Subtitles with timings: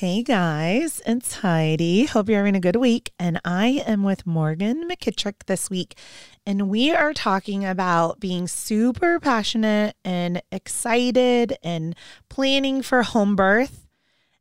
[0.00, 2.06] Hey guys, it's Heidi.
[2.06, 3.12] Hope you're having a good week.
[3.18, 5.94] And I am with Morgan McKittrick this week.
[6.46, 11.94] And we are talking about being super passionate and excited and
[12.30, 13.88] planning for home birth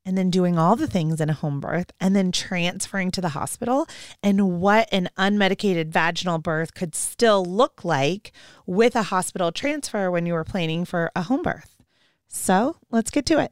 [0.05, 3.27] and then doing all the things in a home birth and then transferring to the
[3.27, 3.85] hospital
[4.23, 8.31] and what an unmedicated vaginal birth could still look like
[8.65, 11.75] with a hospital transfer when you were planning for a home birth.
[12.29, 13.51] So let's get to it.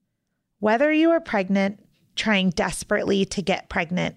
[0.61, 1.83] Whether you are pregnant,
[2.15, 4.15] trying desperately to get pregnant,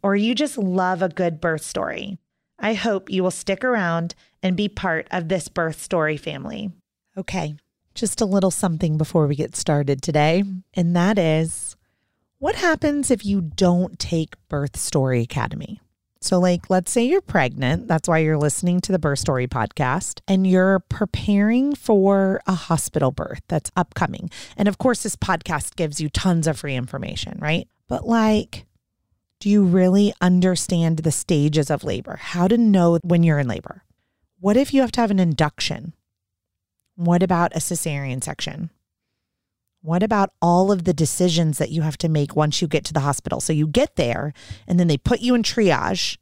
[0.00, 2.18] or you just love a good birth story,
[2.56, 6.70] I hope you will stick around and be part of this birth story family.
[7.18, 7.56] Okay,
[7.96, 11.74] just a little something before we get started today, and that is
[12.38, 15.80] what happens if you don't take Birth Story Academy?
[16.22, 17.88] So, like, let's say you're pregnant.
[17.88, 23.10] That's why you're listening to the Birth Story podcast and you're preparing for a hospital
[23.10, 24.30] birth that's upcoming.
[24.56, 27.66] And of course, this podcast gives you tons of free information, right?
[27.88, 28.66] But, like,
[29.40, 32.14] do you really understand the stages of labor?
[32.14, 33.82] How to know when you're in labor?
[34.38, 35.92] What if you have to have an induction?
[36.94, 38.70] What about a cesarean section?
[39.84, 42.92] What about all of the decisions that you have to make once you get to
[42.92, 43.40] the hospital?
[43.40, 44.32] So you get there
[44.68, 46.18] and then they put you in triage.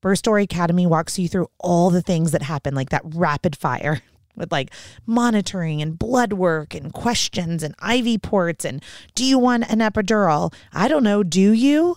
[0.00, 4.00] Birth Story Academy walks you through all the things that happen, like that rapid fire
[4.36, 4.70] with like
[5.04, 8.64] monitoring and blood work and questions and IV ports.
[8.64, 8.82] And
[9.14, 10.54] do you want an epidural?
[10.72, 11.22] I don't know.
[11.22, 11.96] Do you?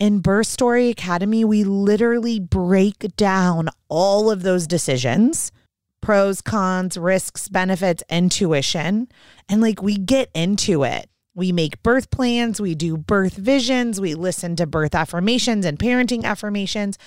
[0.00, 5.52] In Birth Story Academy, we literally break down all of those decisions
[6.00, 9.08] pros, cons, risks, benefits, intuition.
[9.48, 11.08] And like we get into it.
[11.34, 16.24] We make birth plans, we do birth visions, we listen to birth affirmations and parenting
[16.24, 16.98] affirmations.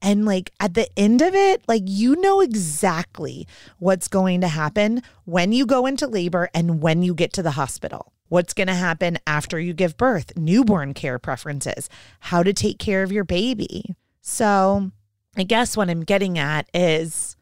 [0.00, 3.46] And like at the end of it, like you know exactly
[3.78, 7.52] what's going to happen when you go into labor and when you get to the
[7.52, 8.12] hospital.
[8.28, 11.88] What's going to happen after you give birth, newborn care preferences,
[12.20, 13.94] how to take care of your baby.
[14.22, 14.90] So,
[15.36, 17.36] I guess what I'm getting at is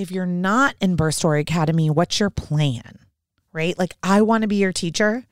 [0.00, 3.00] if you're not in Birth Story Academy, what's your plan?
[3.52, 3.78] Right?
[3.78, 5.26] Like, I want to be your teacher.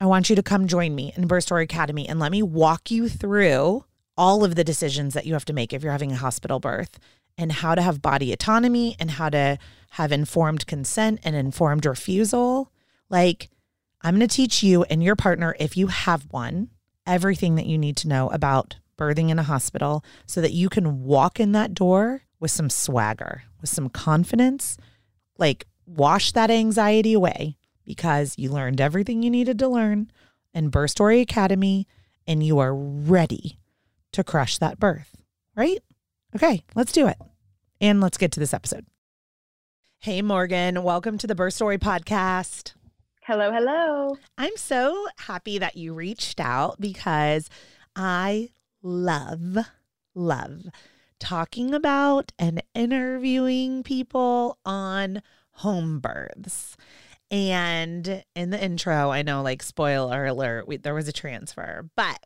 [0.00, 2.90] I want you to come join me in Birth Story Academy and let me walk
[2.90, 3.84] you through
[4.16, 6.98] all of the decisions that you have to make if you're having a hospital birth
[7.36, 9.58] and how to have body autonomy and how to
[9.90, 12.70] have informed consent and informed refusal.
[13.08, 13.48] Like,
[14.02, 16.70] I'm going to teach you and your partner, if you have one,
[17.06, 21.02] everything that you need to know about birthing in a hospital so that you can
[21.02, 24.76] walk in that door with some swagger, with some confidence,
[25.38, 30.10] like wash that anxiety away because you learned everything you needed to learn
[30.52, 31.86] in Birth Story Academy
[32.26, 33.60] and you are ready
[34.10, 35.22] to crush that birth,
[35.54, 35.78] right?
[36.34, 37.16] Okay, let's do it.
[37.80, 38.86] And let's get to this episode.
[40.00, 42.72] Hey, Morgan, welcome to the Birth Story Podcast.
[43.22, 44.16] Hello, hello.
[44.36, 47.48] I'm so happy that you reached out because
[47.94, 48.50] I
[48.82, 49.58] love,
[50.16, 50.64] love
[51.22, 55.22] talking about and interviewing people on
[55.52, 56.76] home births.
[57.30, 62.18] And in the intro, I know, like, spoiler alert, we, there was a transfer, but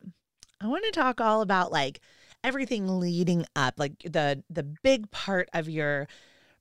[0.61, 2.01] I want to talk all about like
[2.43, 6.09] everything leading up, like the the big part of your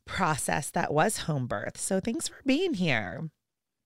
[0.06, 1.80] process that was home birth.
[1.80, 3.30] So thanks for being here.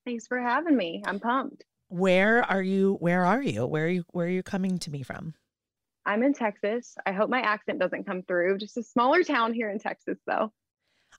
[0.05, 1.03] Thanks for having me.
[1.05, 1.65] I'm pumped.
[1.89, 2.97] Where are you?
[2.99, 3.65] Where are you?
[3.65, 4.03] Where are you?
[4.11, 5.35] Where are you coming to me from?
[6.05, 6.95] I'm in Texas.
[7.05, 8.57] I hope my accent doesn't come through.
[8.57, 10.51] Just a smaller town here in Texas, though.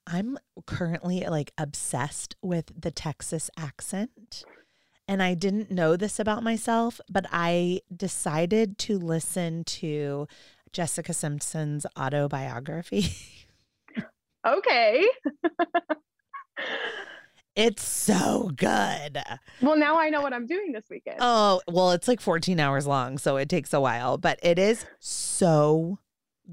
[0.07, 4.45] I'm currently like obsessed with the Texas accent.
[5.07, 10.29] And I didn't know this about myself, but I decided to listen to
[10.73, 13.13] Jessica Simpson's autobiography.
[14.47, 15.05] okay.
[17.57, 19.19] It's so good.
[19.61, 21.17] Well, now I know what I'm doing this weekend.
[21.21, 24.87] Oh, well, it's like 14 hours long, so it takes a while, but it is
[24.99, 25.99] so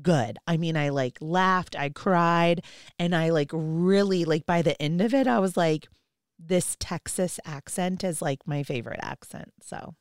[0.01, 0.37] good.
[0.47, 2.63] I mean, I like laughed, I cried,
[2.97, 5.87] and I like really like by the end of it, I was like,
[6.39, 9.53] this Texas accent is like my favorite accent.
[9.61, 9.95] So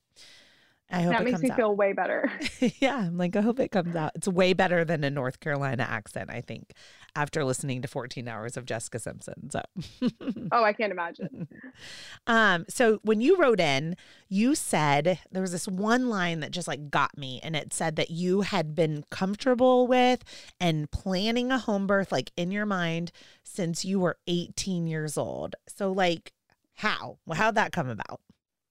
[0.91, 1.57] I hope that makes me out.
[1.57, 2.31] feel way better.
[2.81, 4.13] yeah, I'm like, I hope it comes out.
[4.15, 6.73] It's way better than a North Carolina accent, I think,
[7.17, 9.51] after listening to 14 hours of Jessica Simpson.
[9.51, 9.63] So,
[10.53, 11.49] oh, I can't imagine.
[12.27, 13.97] um, so when you wrote in,
[14.29, 17.97] you said there was this one line that just like got me, and it said
[17.97, 20.23] that you had been comfortable with
[20.61, 23.11] and planning a home birth like in your mind
[23.43, 25.57] since you were 18 years old.
[25.67, 26.33] So, like,
[26.75, 27.19] how?
[27.25, 28.21] Well, how'd that come about?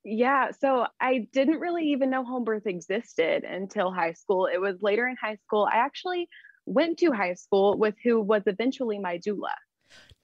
[0.07, 4.45] Yeah, so I didn't really even know home birth existed until high school.
[4.45, 5.67] It was later in high school.
[5.71, 6.29] I actually
[6.65, 9.53] went to high school with who was eventually my doula.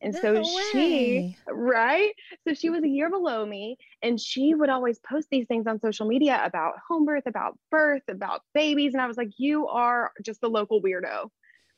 [0.01, 2.11] And so No she, right?
[2.47, 5.79] So she was a year below me, and she would always post these things on
[5.79, 8.93] social media about home birth, about birth, about babies.
[8.93, 11.29] And I was like, you are just the local weirdo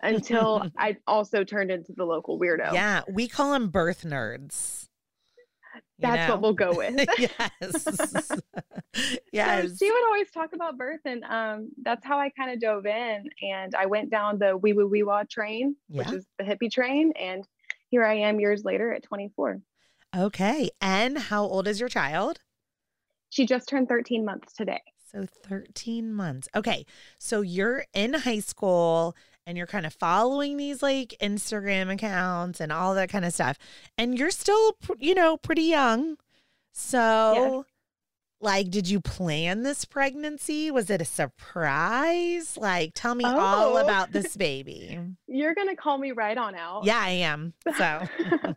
[0.01, 2.73] until I also turned into the local weirdo.
[2.73, 4.87] Yeah, we call them birth nerds.
[5.99, 6.35] That's know?
[6.35, 7.07] what we'll go with.
[7.17, 8.31] yes.
[9.31, 9.69] yes.
[9.69, 12.85] So she would always talk about birth, and um, that's how I kind of dove
[12.85, 13.29] in.
[13.41, 17.13] And I went down the wee woo wee wah train, which is the hippie train.
[17.19, 17.47] And
[17.89, 19.61] here I am years later at 24.
[20.15, 20.69] Okay.
[20.81, 22.39] And how old is your child?
[23.29, 24.81] She just turned 13 months today.
[25.11, 26.47] So 13 months.
[26.55, 26.85] Okay.
[27.19, 32.71] So you're in high school and you're kind of following these like Instagram accounts and
[32.71, 33.57] all that kind of stuff.
[33.97, 36.17] And you're still, you know, pretty young.
[36.71, 37.65] So,
[38.41, 40.71] like, did you plan this pregnancy?
[40.71, 42.57] Was it a surprise?
[42.57, 43.83] Like, tell me all Oh.
[43.83, 44.99] about this baby.
[45.27, 46.83] You're gonna call me right on out.
[46.85, 47.53] Yeah, I am.
[47.77, 48.01] So,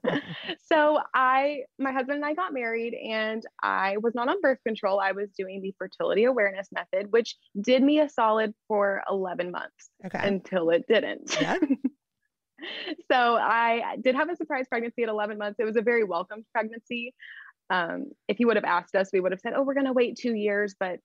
[0.67, 5.01] so I, my husband and I got married, and I was not on birth control.
[5.01, 9.91] I was doing the fertility awareness method, which did me a solid for 11 months
[10.05, 10.21] okay.
[10.23, 11.37] until it didn't.
[11.41, 11.57] Yeah.
[13.11, 15.59] so I did have a surprise pregnancy at 11 months.
[15.59, 17.15] It was a very welcomed pregnancy.
[17.71, 19.93] Um, if you would have asked us, we would have said, "Oh, we're going to
[19.93, 21.01] wait two years," but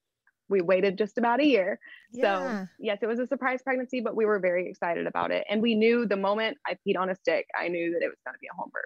[0.50, 1.80] we waited just about a year.
[2.12, 2.22] Yeah.
[2.22, 5.62] So yes, it was a surprise pregnancy, but we were very excited about it, and
[5.62, 8.36] we knew the moment I peed on a stick, I knew that it was going
[8.36, 8.84] to be a home birth.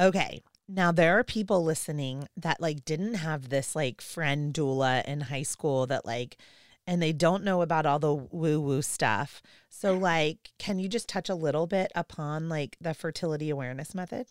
[0.00, 0.40] Okay.
[0.66, 5.42] Now there are people listening that like didn't have this like friend doula in high
[5.42, 6.38] school that like
[6.86, 9.42] and they don't know about all the woo woo stuff.
[9.68, 14.28] So like can you just touch a little bit upon like the fertility awareness method?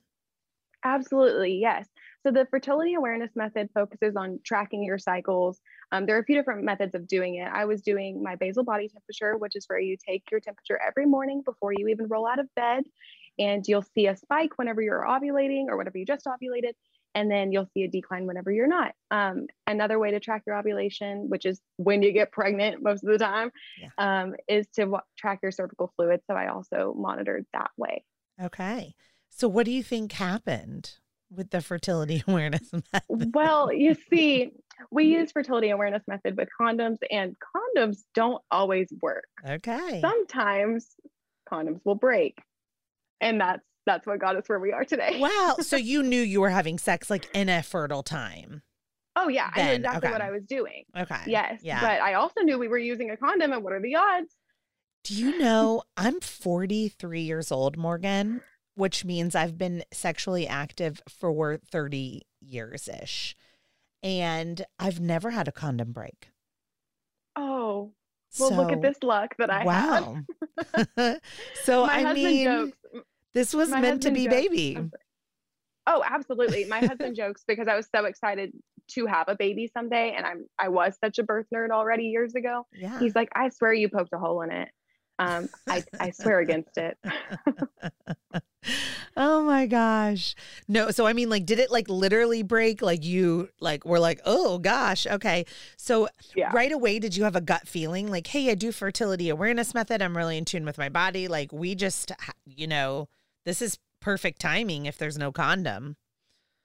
[0.84, 1.88] Absolutely, yes.
[2.24, 5.60] So the fertility awareness method focuses on tracking your cycles.
[5.92, 7.50] Um, there are a few different methods of doing it.
[7.52, 11.06] I was doing my basal body temperature, which is where you take your temperature every
[11.06, 12.84] morning before you even roll out of bed,
[13.40, 16.74] and you'll see a spike whenever you're ovulating or whenever you just ovulated,
[17.16, 18.92] and then you'll see a decline whenever you're not.
[19.10, 23.12] Um, another way to track your ovulation, which is when you get pregnant most of
[23.12, 23.50] the time,
[23.82, 23.90] Yeah.
[23.98, 26.20] um, is to wa- track your cervical fluid.
[26.30, 28.04] So I also monitored that way.
[28.42, 28.94] Okay.
[29.30, 30.92] So what do you think happened
[31.32, 33.34] with the fertility awareness method?
[33.34, 34.52] Well, you see,
[34.92, 39.26] we use fertility awareness method with condoms, and condoms don't always work.
[39.48, 40.00] Okay.
[40.02, 40.96] Sometimes
[41.52, 42.38] condoms will break,
[43.22, 45.20] and that's that's what got us where we are today.
[45.20, 45.56] Wow.
[45.62, 48.62] So you knew you were having sex like in a fertile time.
[49.16, 50.22] Oh yeah, I knew Then, exactly what.
[50.22, 50.84] I was doing.
[50.98, 51.22] Okay.
[51.28, 51.82] Yes, Yeah.
[51.82, 54.36] but I also knew we were using a condom, and what are the odds?
[55.04, 58.42] Do you know I'm 43 years old, Morgan,
[58.76, 63.36] which means I've been sexually active for 30 years ish.
[64.02, 66.30] And I've never had a condom break.
[67.36, 67.92] Oh,
[68.40, 69.66] well, look at this luck that I have.
[69.66, 70.18] Wow.
[71.64, 72.78] so My I husband mean, jokes.
[73.34, 74.78] This was my meant to be jokes- baby.
[75.88, 76.66] Oh, absolutely.
[76.66, 78.52] My husband jokes because I was so excited
[78.92, 82.36] to have a baby someday, and I'm I was such a birth nerd already years
[82.36, 82.68] ago.
[82.74, 83.00] Yeah.
[83.00, 84.70] He's like, I swear you poked a hole in it.
[85.18, 86.98] Um, I I swear against it.
[89.18, 90.36] oh my gosh.
[90.68, 94.22] No, so I mean like did it like literally break like you like were like,
[94.26, 95.46] "Oh gosh, okay."
[95.78, 96.52] So Yeah.
[96.54, 100.02] right away did you have a gut feeling like, "Hey, I do fertility awareness method.
[100.02, 101.28] I'm really in tune with my body.
[101.28, 102.12] Like we just
[102.46, 103.08] you know,
[103.50, 105.96] this is perfect timing if there's no condom."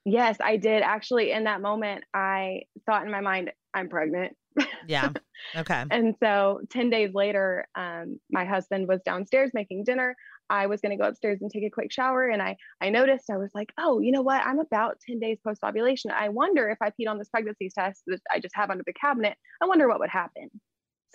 [0.05, 1.31] Yes, I did actually.
[1.31, 4.35] In that moment, I thought in my mind, I'm pregnant.
[4.87, 5.09] Yeah.
[5.55, 5.83] Okay.
[5.89, 10.15] And so 10 days later, um, my husband was downstairs making dinner.
[10.49, 12.27] I was going to go upstairs and take a quick shower.
[12.27, 14.45] And I, I noticed, I was like, oh, you know what?
[14.45, 16.11] I'm about 10 days post ovulation.
[16.11, 18.93] I wonder if I peed on this pregnancy test that I just have under the
[18.93, 20.49] cabinet, I wonder what would happen.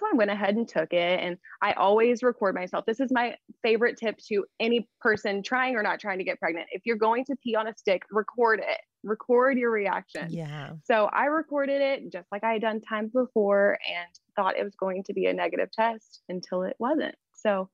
[0.01, 1.21] So I went ahead and took it.
[1.21, 2.87] And I always record myself.
[2.87, 6.67] This is my favorite tip to any person trying or not trying to get pregnant.
[6.73, 10.29] If you're going to pee on a stick, record it, record your reaction.
[10.31, 10.73] Yeah.
[10.85, 14.75] So I recorded it just like I had done times before and thought it was
[14.75, 17.15] going to be a negative test until it wasn't.
[17.35, 17.69] So,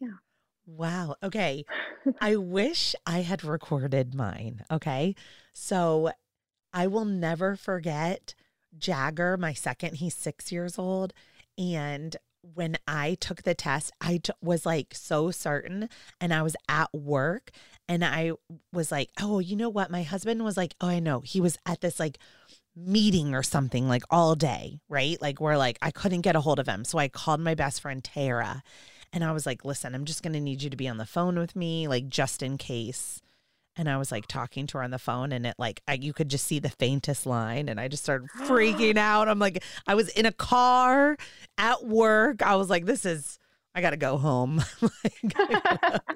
[0.00, 0.08] yeah.
[0.66, 1.14] Wow.
[1.22, 1.64] Okay.
[2.20, 4.64] I wish I had recorded mine.
[4.72, 5.14] Okay.
[5.52, 6.10] So
[6.72, 8.34] I will never forget
[8.76, 9.96] Jagger, my second.
[9.96, 11.12] He's six years old.
[11.58, 15.88] And when I took the test, I t- was like so certain,
[16.20, 17.50] and I was at work,
[17.88, 18.32] and I
[18.72, 19.90] was like, oh, you know what?
[19.90, 21.20] My husband was like, oh, I know.
[21.20, 22.18] He was at this like
[22.76, 25.20] meeting or something like all day, right?
[25.22, 26.84] Like, where like I couldn't get a hold of him.
[26.84, 28.62] So I called my best friend, Tara,
[29.12, 31.06] and I was like, listen, I'm just going to need you to be on the
[31.06, 33.22] phone with me, like, just in case
[33.76, 36.12] and I was like talking to her on the phone, and it like I, you
[36.12, 39.28] could just see the faintest line, and I just started freaking out.
[39.28, 41.16] I'm like, I was in a car
[41.58, 42.42] at work.
[42.42, 43.38] I was like, this is.
[43.76, 44.62] I gotta go home.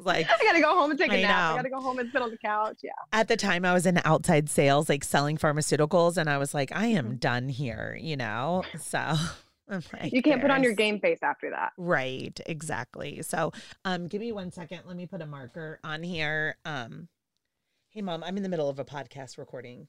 [0.03, 1.31] like, I gotta go home and take a I nap.
[1.31, 1.55] know.
[1.55, 2.79] I gotta go home and sit on the couch.
[2.85, 2.91] Yeah.
[3.13, 6.71] at the time, I was in outside sales, like selling pharmaceuticals, and I was like,
[6.75, 7.21] I am Mhm.
[7.21, 8.63] done here, you know.
[8.81, 9.15] So
[10.05, 11.73] You can't put on your game face after that.
[11.77, 13.23] Right, exactly.
[13.23, 13.53] So,
[13.85, 14.83] um, give me one second.
[14.87, 16.57] Let me put a marker on here.
[16.65, 17.09] Um,
[17.99, 19.89] hey, mom, I'm in the middle of a podcast recording.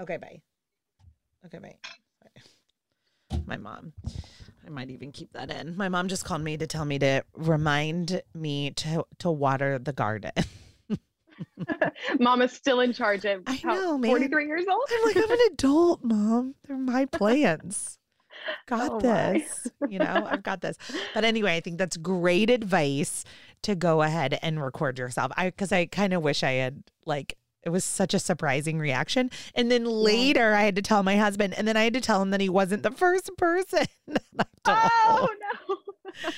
[0.00, 0.40] Okay, bye.
[1.44, 1.74] Okay, bye.
[2.22, 3.38] Bye.
[3.44, 3.92] My mom.
[4.64, 5.76] I might even keep that in.
[5.76, 9.92] My mom just called me to tell me to remind me to to water the
[9.92, 10.30] garden.
[12.20, 14.12] mom is still in charge at I how, know, man.
[14.12, 14.88] 43 years old.
[14.92, 16.54] I'm like, I'm an adult, mom.
[16.68, 17.98] They're my plans.
[18.66, 19.66] Got Oh, this.
[19.88, 20.76] You know, I've got this.
[21.14, 23.24] But anyway, I think that's great advice
[23.64, 25.32] to go ahead and record yourself.
[25.36, 29.30] I because I kind of wish I had like it was such a surprising reaction.
[29.54, 32.20] And then later I had to tell my husband, and then I had to tell
[32.20, 33.86] him that he wasn't the first person.
[34.06, 34.90] that I
[35.20, 35.28] Oh
[35.68, 35.76] no.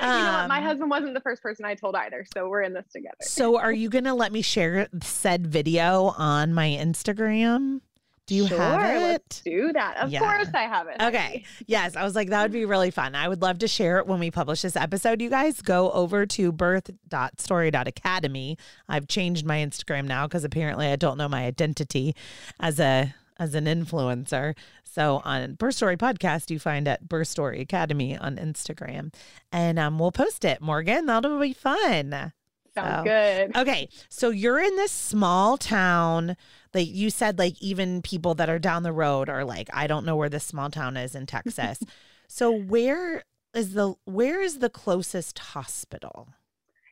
[0.00, 0.48] you know what?
[0.48, 3.16] My Um, husband wasn't the first person I told either, so we're in this together.
[3.22, 7.80] So are you gonna let me share said video on my Instagram?
[8.26, 9.44] Do you sure, have Let's it?
[9.50, 9.98] do that.
[9.98, 10.20] Of Yeah.
[10.20, 10.96] course, I have it.
[11.00, 11.44] Okay.
[11.66, 11.94] Yes.
[11.94, 13.14] I was like, that would be really fun.
[13.14, 15.20] I would love to share it when we publish this episode.
[15.20, 18.58] You guys go over to birth.story.academy.
[18.88, 22.14] I've changed my Instagram now because apparently I don't know my identity
[22.60, 24.54] as a as an influencer.
[24.84, 29.12] So on Birth Story Podcast, you find at Birth Story Academy on Instagram.
[29.50, 30.60] And um, we'll post it.
[30.60, 32.32] Morgan, that'll be fun.
[32.76, 33.56] Sounds So- good.
[33.56, 36.36] Okay, so you're in this small town.
[36.74, 40.04] Like you said, like even people that are down the road are like, I don't
[40.04, 41.78] know where this small town is in Texas.
[42.28, 43.22] so where
[43.54, 46.28] is the where is the closest hospital?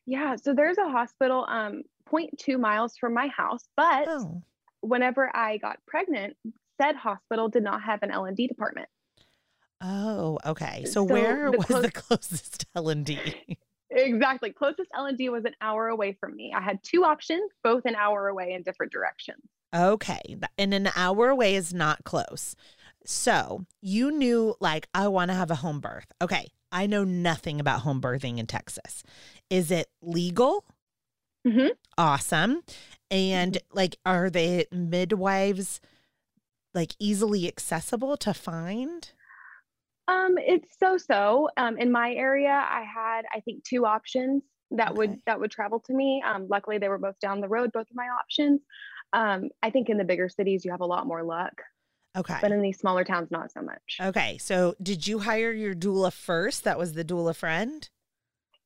[0.07, 0.37] Yeah.
[0.37, 4.43] So there's a hospital um 0.2 miles from my house, but Oh,
[4.81, 6.37] whenever I got pregnant,
[6.81, 8.89] said hospital did not have an L and D department.
[9.81, 10.83] oh, okay.
[10.85, 13.19] So, So where the was close- the closest L and D?
[13.91, 14.53] Exactly.
[14.53, 16.53] Closest L and D was an hour away from me.
[16.57, 19.43] I had two options, both an hour away in different directions.
[19.75, 22.55] Okay, and an hour away is not close.
[23.05, 26.07] So you knew, like, I want to have a home birth.
[26.21, 29.03] Okay, I know nothing about home birthing in Texas.
[29.51, 30.65] Is it legal?
[31.47, 31.69] Mm-hmm.
[31.99, 32.63] Awesome.
[33.11, 35.81] And like, are the midwives
[36.75, 39.13] like easily accessible to find?
[40.09, 41.49] Um, it's so so.
[41.57, 45.81] Um, in my area, I had I think two options that would that would travel
[45.81, 46.23] to me.
[46.27, 48.61] Um, luckily they were both down the road, both of my options.
[49.13, 51.53] Um, I think in the bigger cities you have a lot more luck,
[52.17, 52.39] Okay.
[52.41, 53.99] but in these smaller towns, not so much.
[54.01, 54.39] Okay.
[54.39, 56.65] So did you hire your doula first?
[56.65, 57.89] That was the doula friend?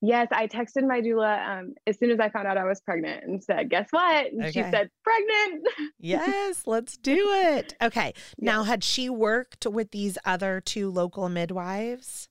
[0.02, 3.24] Yes, I texted my doula um, as soon as I found out I was pregnant
[3.24, 5.66] and said, "Guess what?" And she said, "Pregnant."
[5.98, 7.74] Yes, let's do it.
[7.82, 8.12] Okay.
[8.38, 12.28] Now, had she worked with these other two local midwives?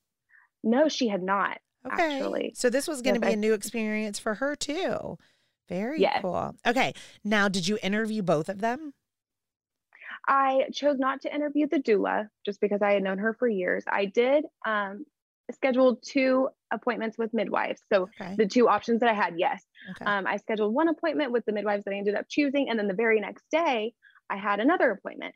[0.63, 1.57] no, she had not.
[1.91, 2.17] Okay.
[2.17, 2.51] Actually.
[2.55, 5.17] So this was going to Yes, be I- a new experience for her too.
[5.67, 6.19] Very Yes.
[6.21, 6.55] cool.
[6.65, 6.93] Okay.
[7.23, 8.93] Now, did you interview both of them?
[10.27, 13.83] I chose not to interview the doula just because I had known her for years.
[13.87, 15.05] I did um,
[15.51, 17.81] schedule two appointments with midwives.
[17.93, 18.35] So Okay.
[18.35, 19.63] the two options that I had, yes.
[19.91, 20.05] Okay.
[20.05, 22.87] Um, I scheduled one appointment with the midwives that I ended up choosing, and then
[22.87, 23.93] the very next day,
[24.29, 25.35] I had another appointment.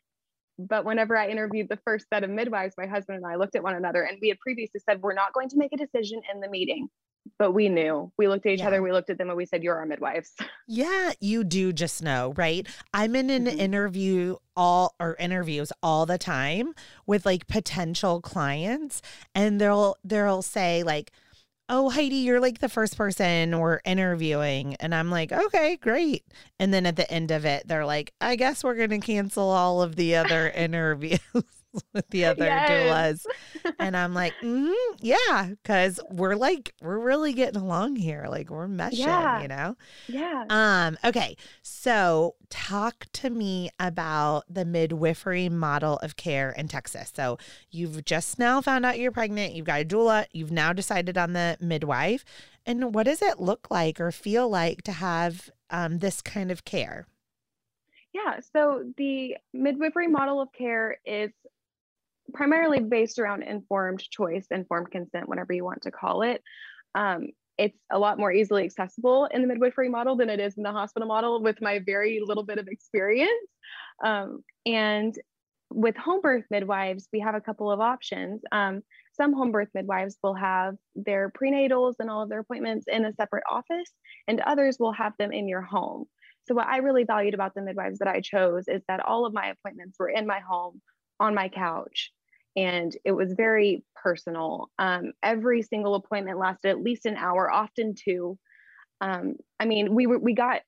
[0.57, 3.63] But whenever I interviewed the first set of midwives, my husband and I looked at
[3.63, 6.39] one another, and we had previously said we're not going to make a decision in
[6.41, 6.89] the meeting.
[7.37, 8.11] But we knew.
[8.17, 8.67] We looked at each Yeah.
[8.67, 10.31] other, we looked at them, and we said, "You're our midwives."
[10.67, 12.67] Yeah, you do just know, right?
[12.93, 13.57] I'm in an Mhm.
[13.59, 16.73] interview all or interviews all the time
[17.07, 19.01] with like potential clients
[19.33, 21.11] and they'll they'll say like,
[21.69, 26.23] "Oh, Heidi, you're like the first person we're interviewing." And I'm like, "Okay, great."
[26.59, 29.49] And then at the end of it, they're like, "I guess we're going to cancel
[29.49, 31.19] all of the other interviews."
[31.93, 33.25] with the other yes.
[33.63, 33.73] doulas.
[33.79, 38.25] And I'm like, mm, yeah, because we're like, we're really getting along here.
[38.29, 39.41] Like we're meshing, yeah.
[39.41, 39.75] you know?
[40.07, 40.45] Yeah.
[40.49, 41.35] Um, okay.
[41.61, 47.11] So talk to me about the midwifery model of care in Texas.
[47.15, 47.37] So
[47.71, 51.33] you've just now found out you're pregnant, you've got a doula, you've now decided on
[51.33, 52.25] the midwife.
[52.65, 56.65] And what does it look like or feel like to have um, this kind of
[56.65, 57.07] care?
[58.13, 61.29] Yeah, so the midwifery model of care is
[62.33, 66.41] primarily based around informed choice, informed consent, whatever you want to call it.
[66.95, 70.63] Um, it's a lot more easily accessible in the midwifery model than it is in
[70.63, 73.31] the hospital model with my very little bit of experience.
[74.03, 75.13] Um, and
[75.69, 78.41] with home birth midwives, we have a couple of options.
[78.51, 78.81] Um,
[79.11, 83.13] some home birth midwives will have their prenatals and all of their appointments in a
[83.13, 83.91] separate office,
[84.27, 86.05] and others will have them in your home.
[86.47, 89.33] So, what I really valued about the midwives that I chose is that all of
[89.33, 90.81] my appointments were in my home
[91.19, 92.11] on my couch
[92.59, 94.69] and it was very personal.
[94.77, 98.37] Um, every single appointment lasted at least an hour, often two.
[99.01, 100.61] Um, I mean, we were we got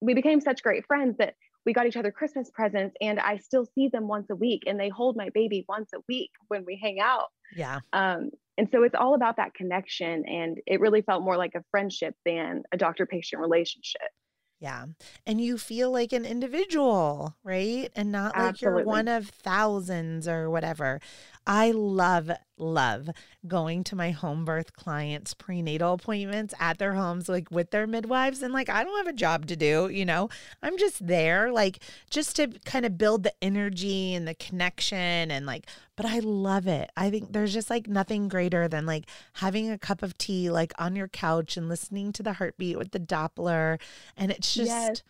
[0.00, 3.66] we became such great friends that we got each other Christmas presents, and I still
[3.74, 6.78] see them once a week, and they hold my baby once a week when we
[6.82, 7.28] hang out.
[7.56, 7.80] Yeah.
[7.92, 11.64] Um, and so it's all about that connection, and it really felt more like a
[11.70, 14.10] friendship than a doctor-patient relationship.
[14.60, 14.86] Yeah.
[15.26, 17.90] And you feel like an individual, right?
[17.94, 18.60] And not like Absolutely.
[18.60, 21.00] you're one of thousands or whatever.
[21.46, 23.10] I love, love
[23.46, 28.42] going to my home birth clients' prenatal appointments at their homes, like with their midwives.
[28.42, 30.28] And like, I don't have a job to do, you know,
[30.62, 35.30] I'm just there, like, just to kind of build the energy and the connection.
[35.30, 36.90] And like, but I love it.
[36.96, 40.72] I think there's just like nothing greater than like having a cup of tea, like
[40.78, 43.80] on your couch and listening to the heartbeat with the Doppler.
[44.16, 45.02] And it's just yes.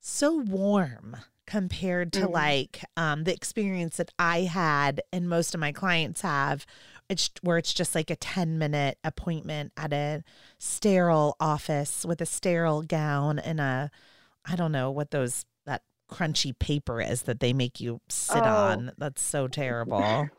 [0.00, 2.32] so warm compared to mm-hmm.
[2.32, 6.66] like um, the experience that I had and most of my clients have.
[7.08, 10.22] It's where it's just like a 10 minute appointment at a
[10.58, 13.90] sterile office with a sterile gown and a,
[14.44, 18.44] I don't know what those, that crunchy paper is that they make you sit oh.
[18.44, 18.92] on.
[18.96, 20.30] That's so terrible.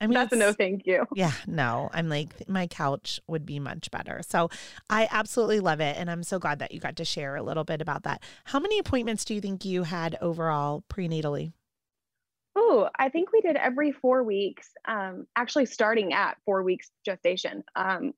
[0.00, 1.06] I mean, that's a no thank you.
[1.14, 1.90] Yeah, no.
[1.92, 4.20] I'm like, my couch would be much better.
[4.26, 4.48] So
[4.88, 5.96] I absolutely love it.
[5.98, 8.22] And I'm so glad that you got to share a little bit about that.
[8.44, 11.52] How many appointments do you think you had overall prenatally?
[12.56, 17.62] Oh, I think we did every four weeks, um, actually starting at four weeks gestation.
[17.76, 18.12] Um,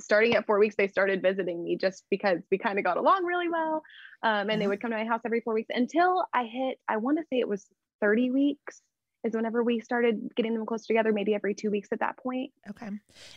[0.00, 3.24] starting at four weeks, they started visiting me just because we kind of got along
[3.24, 3.82] really well.
[4.22, 4.70] Um, and they mm-hmm.
[4.70, 7.40] would come to my house every four weeks until I hit, I want to say
[7.40, 7.66] it was
[8.00, 8.80] 30 weeks
[9.28, 12.50] is whenever we started getting them close together, maybe every two weeks at that point.
[12.68, 12.88] Okay.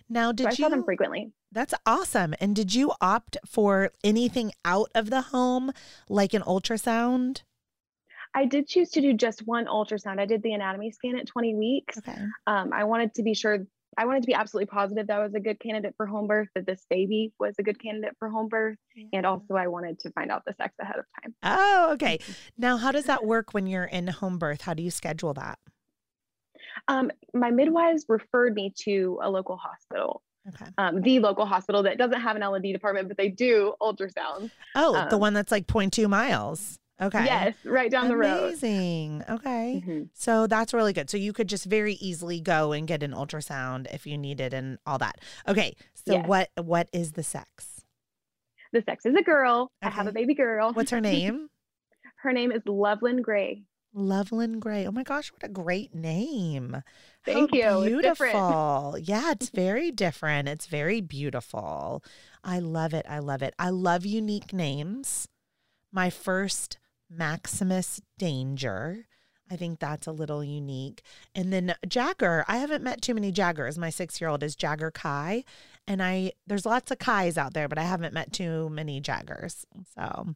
[0.10, 0.56] Now, did so you?
[0.56, 1.32] saw them frequently.
[1.52, 2.34] That's awesome.
[2.40, 5.72] And did you opt for anything out of the home,
[6.10, 7.44] like an ultrasound?
[8.34, 10.20] I did choose to do just one ultrasound.
[10.20, 11.98] I did the anatomy scan at 20 weeks.
[11.98, 12.18] Okay.
[12.48, 13.60] Um, I wanted to be sure,
[13.98, 16.48] I wanted to be absolutely positive that I was a good candidate for home birth,
[16.56, 18.78] that this baby was a good candidate for home birth.
[18.96, 19.08] Yeah.
[19.14, 21.36] And also, I wanted to find out the sex ahead of time.
[21.44, 22.20] Oh, okay.
[22.58, 24.62] now, how does that work when you're in home birth?
[24.62, 25.60] How do you schedule that?
[26.88, 30.22] Um, my midwives referred me to a local hospital.
[30.48, 30.72] Okay.
[30.78, 34.50] Um, the local hospital that doesn't have an L&D department, but they do ultrasound.
[34.76, 36.80] Oh, um, the one that's like 0.2 miles.
[37.02, 37.26] Okay.
[37.26, 38.50] Yes, right down the road.
[38.50, 39.24] Amazing.
[39.28, 39.84] Okay.
[39.84, 40.04] Mm-hmm.
[40.14, 41.10] So that's really good.
[41.10, 44.78] So you could just very easily go and get an ultrasound if you needed and
[44.86, 45.20] all that.
[45.48, 45.76] Okay.
[46.06, 46.28] So yes.
[46.28, 47.82] what what is the sex?
[48.72, 49.72] The sex is a girl.
[49.84, 49.92] Okay.
[49.92, 50.74] I have a baby girl.
[50.74, 51.50] What's her name?
[52.22, 53.64] her name is Loveland Gray.
[53.94, 54.86] Loveland Gray.
[54.86, 56.84] Oh my gosh, what a great name.
[57.26, 57.90] Thank How you.
[58.02, 58.96] Beautiful.
[58.96, 60.48] It's yeah, it's very different.
[60.48, 62.04] It's very beautiful.
[62.44, 63.06] I love it.
[63.10, 63.54] I love it.
[63.60, 65.28] I love unique names.
[65.92, 69.08] My first Maximus Danger.
[69.50, 71.02] I think that's a little unique.
[71.36, 73.78] And then Jagger, I haven't met too many Jaggers.
[73.78, 75.44] My six year old is Jagger Kai.
[75.86, 79.66] And I there's lots of Kais out there, but I haven't met too many Jaggers.
[79.94, 80.36] So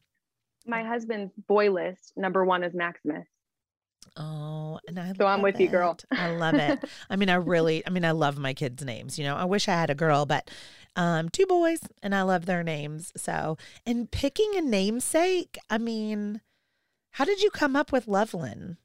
[0.66, 3.26] my husband's boy list number one is Maximus.
[4.16, 5.64] Oh, and I so I'm with it.
[5.64, 5.96] you, girl.
[6.10, 6.82] I love it.
[7.10, 9.18] I mean, I really, I mean, I love my kids' names.
[9.18, 10.50] You know, I wish I had a girl, but
[10.96, 13.12] um, two boys, and I love their names.
[13.16, 16.40] So, and picking a namesake, I mean,
[17.12, 18.76] how did you come up with Loveland?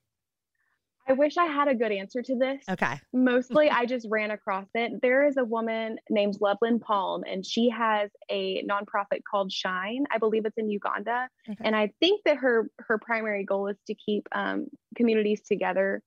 [1.08, 2.64] I wish I had a good answer to this.
[2.70, 3.00] Okay.
[3.14, 5.02] Mostly I just ran across it.
[5.02, 10.06] There is a woman named Loveland Palm, and she has a nonprofit called Shine.
[10.12, 11.28] I believe it's in Uganda.
[11.50, 11.62] Okay.
[11.64, 16.02] And I think that her her primary goal is to keep um, communities together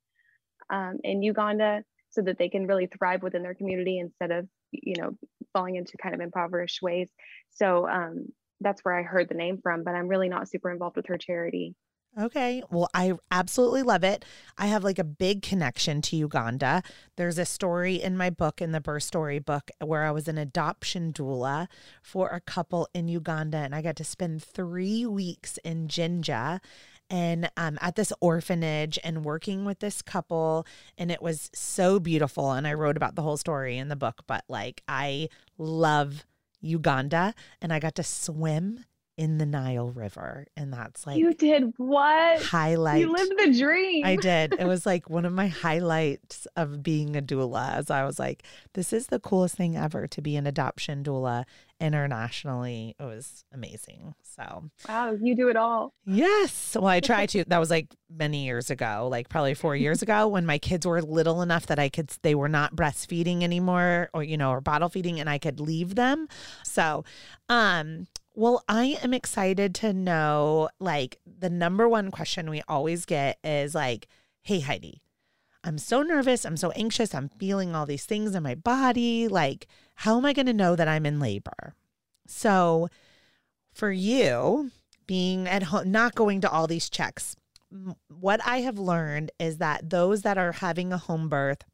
[0.70, 4.94] um, in Uganda so that they can really thrive within their community instead of, you
[4.96, 5.10] know,
[5.52, 7.08] falling into kind of impoverished ways.
[7.50, 8.26] So um,
[8.60, 11.18] that's where I heard the name from, but I'm really not super involved with her
[11.18, 11.74] charity.
[12.20, 12.62] Okay.
[12.70, 14.24] Well, I absolutely love it.
[14.56, 16.82] I have like a big connection to Uganda.
[17.16, 20.38] There's a story in my book, in the birth story book, where I was an
[20.38, 21.66] adoption doula
[22.02, 26.60] for a couple in Uganda, and I got to spend three weeks in Jinja
[27.10, 30.66] and um, at this orphanage and working with this couple.
[30.96, 32.52] And it was so beautiful.
[32.52, 36.24] And I wrote about the whole story in the book, but like I love
[36.60, 38.84] Uganda and I got to swim
[39.16, 40.46] in the Nile River.
[40.56, 42.42] And that's like You did what?
[42.42, 43.00] highlight.
[43.00, 44.04] You lived the dream.
[44.04, 44.54] I did.
[44.58, 48.42] It was like one of my highlights of being a doula as I was like,
[48.74, 51.44] this is the coolest thing ever to be an adoption doula
[51.84, 52.96] internationally.
[52.98, 54.14] It was amazing.
[54.22, 55.92] So Wow, you do it all.
[56.06, 56.74] Yes.
[56.74, 57.44] Well, I tried to.
[57.54, 61.00] That was like many years ago, like probably four years ago when my kids were
[61.02, 64.88] little enough that I could, they were not breastfeeding anymore or, you know, or bottle
[64.88, 66.26] feeding and I could leave them.
[66.64, 67.04] So,
[67.48, 73.38] um, well, I am excited to know like the number one question we always get
[73.44, 74.08] is like,
[74.42, 75.02] hey, Heidi,
[75.64, 76.44] I'm so nervous.
[76.44, 77.14] I'm so anxious.
[77.14, 79.26] I'm feeling all these things in my body.
[79.28, 81.74] Like, how am I going to know that I'm in labor?
[82.26, 82.88] So,
[83.72, 84.70] for you,
[85.06, 87.34] being at home, not going to all these checks,
[88.08, 91.64] what I have learned is that those that are having a home birth,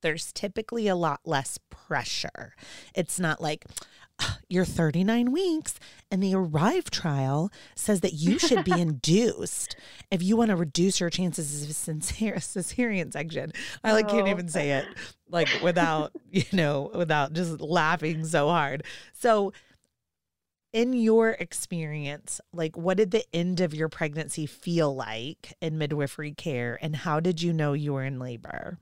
[0.00, 2.54] there's typically a lot less pressure.
[2.94, 3.66] It's not like,
[4.48, 5.78] you're 39 weeks
[6.10, 9.76] and the arrive trial says that you should be induced.
[10.10, 13.52] If you want to reduce your chances of a cesarean section
[13.84, 14.30] i like can't oh.
[14.30, 14.86] even say it
[15.30, 18.84] like without you know without just laughing so hard.
[19.12, 19.52] So
[20.72, 26.32] in your experience like what did the end of your pregnancy feel like in midwifery
[26.32, 28.78] care and how did you know you were in labor?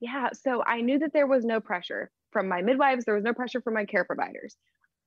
[0.00, 3.34] Yeah so i knew that there was no pressure from my midwives, there was no
[3.34, 4.56] pressure from my care providers.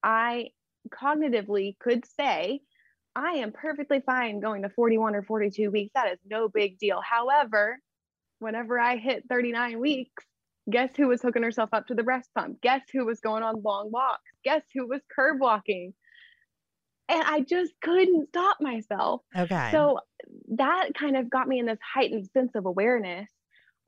[0.04, 0.50] I
[0.90, 2.62] cognitively could say,
[3.16, 5.92] I am perfectly fine going to 41 or 42 weeks.
[5.96, 7.02] That is no big deal.
[7.02, 7.78] However,
[8.40, 10.26] whenever I hit 39 weeks,
[10.70, 12.62] guess who was hooking herself up to the breast pump?
[12.62, 14.32] Guess who was going on long walks?
[14.44, 15.94] Guess who was curb walking?
[17.10, 19.22] And I just couldn't stop myself.
[19.36, 19.70] Okay.
[19.72, 20.00] So
[20.56, 23.30] that kind of got me in this heightened sense of awareness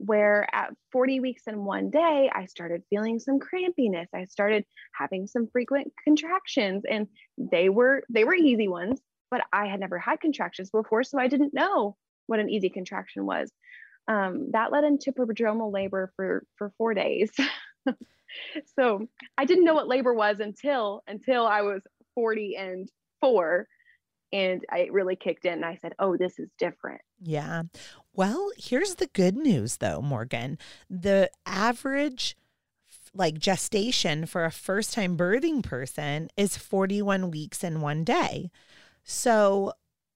[0.06, 4.08] where at 40 weeks and one day, I started feeling some crampiness.
[4.14, 9.00] I started having some frequent contractions and they were they were easy ones,
[9.32, 11.96] but I had never had contractions before, so I didn't know
[12.28, 13.52] what an easy contraction was.
[14.08, 17.32] Um, that led into prodromal labor for for four days.
[18.78, 21.82] so I didn't know what labor was until until I was
[22.16, 22.90] 40 and
[23.22, 23.68] four
[24.34, 27.64] and I really kicked in and I said, "Oh, this is different." Yeah.
[28.14, 30.58] Well, here's the good news though, Morgan.
[30.90, 32.36] The average
[33.16, 38.50] like gestation for a first time birthing person is 41 weeks in one day.
[39.04, 39.74] So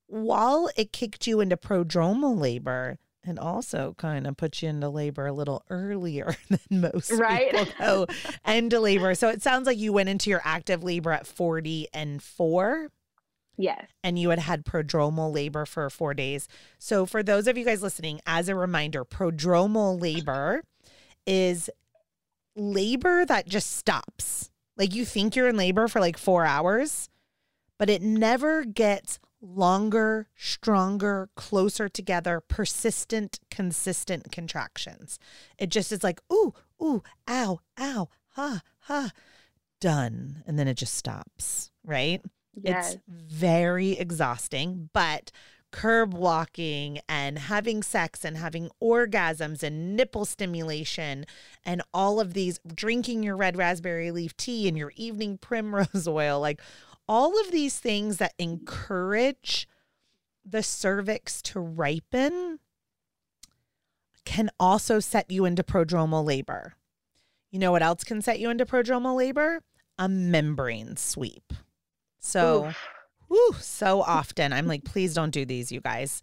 [0.08, 5.28] while it kicked you into prodromal labor, and also kind of put you into labor
[5.28, 7.52] a little earlier than most right?
[7.52, 8.08] people go
[8.48, 9.14] into labor.
[9.16, 12.90] So it sounds like you went into your active labor at 40 and four.
[13.58, 13.88] Yes.
[14.04, 16.48] And you had had prodromal labor for four days.
[16.78, 20.64] So, for those of you guys listening, as a reminder, prodromal labor
[21.26, 21.70] is
[22.56, 24.50] labor that just stops.
[24.78, 27.10] Like you think you're in labor for like four hours,
[27.80, 35.20] but it never gets longer, stronger, closer together, persistent, consistent contractions.
[35.58, 39.12] It just is like, ooh, ooh, ow, ow, ha, ha,
[39.80, 40.44] done.
[40.46, 42.22] And then it just stops, right?
[42.62, 42.94] Yes.
[42.94, 45.32] It's very exhausting, but
[45.72, 51.26] curb walking and having sex and having orgasms and nipple stimulation
[51.66, 56.40] and all of these drinking your red raspberry leaf tea and your evening primrose oil
[56.40, 56.62] like
[57.08, 59.68] all of these things that encourage
[60.46, 62.60] the cervix to ripen
[64.26, 66.74] can also set you into prodromal labor.
[67.50, 69.62] You know what else can set you into prodromal labor?
[69.98, 71.54] A membrane sweep.
[72.20, 72.72] So,
[73.28, 76.22] whew, so often I'm like, please don't do these, you guys.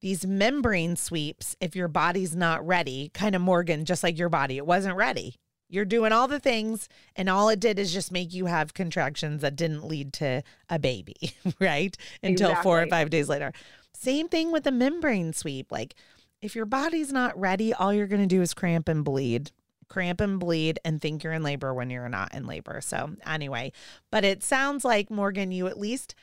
[0.00, 4.56] These membrane sweeps, if your body's not ready, kind of Morgan, just like your body,
[4.56, 5.34] it wasn't ready.
[5.68, 9.42] You're doing all the things, and all it did is just make you have contractions
[9.42, 11.96] that didn't lead to a baby, right?
[12.22, 12.62] Until exactly.
[12.62, 13.52] four or five days later.
[13.94, 15.70] Same thing with the membrane sweep.
[15.70, 15.94] Like,
[16.42, 19.52] if your body's not ready, all you're going to do is cramp and bleed
[19.90, 22.80] cramp and bleed and think you're in labor when you're not in labor.
[22.80, 23.72] So, anyway,
[24.10, 26.14] but it sounds like Morgan, you at least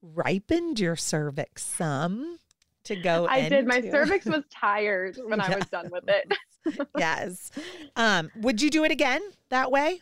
[0.00, 2.38] ripened your cervix some
[2.84, 3.26] to go.
[3.26, 3.50] I into.
[3.50, 3.66] did.
[3.66, 6.32] My cervix was tired when I was done with it.
[6.96, 7.50] yes.
[7.96, 10.00] Um, would you do it again that way?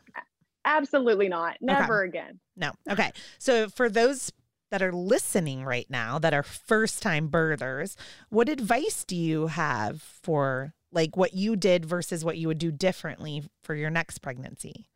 [0.64, 1.56] Absolutely not.
[1.60, 2.08] Never okay.
[2.08, 2.40] again.
[2.56, 2.72] No.
[2.90, 3.12] Okay.
[3.38, 4.32] So for those
[4.70, 7.96] that are listening right now that are first time birthers,
[8.28, 12.70] what advice do you have for like what you did versus what you would do
[12.72, 14.86] differently for your next pregnancy?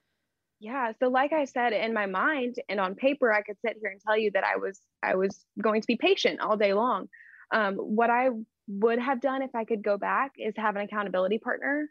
[0.61, 3.91] Yeah, so like I said in my mind and on paper I could sit here
[3.91, 7.09] and tell you that I was I was going to be patient all day long.
[7.53, 8.31] Um, what I
[8.69, 11.89] would have done if I could go back is have an accountability partner.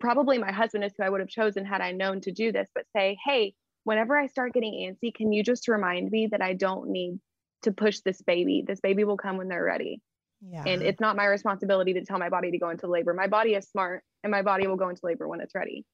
[0.00, 2.68] Probably my husband is who I would have chosen had I known to do this,
[2.74, 6.54] but say, hey, whenever I start getting antsy, can you just remind me that I
[6.54, 7.20] don't need
[7.62, 8.64] to push this baby?
[8.66, 10.00] This baby will come when they're ready.
[10.40, 10.64] Yeah.
[10.66, 13.14] And it's not my responsibility to tell my body to go into labor.
[13.14, 15.84] My body is smart and my body will go into labor when it's ready.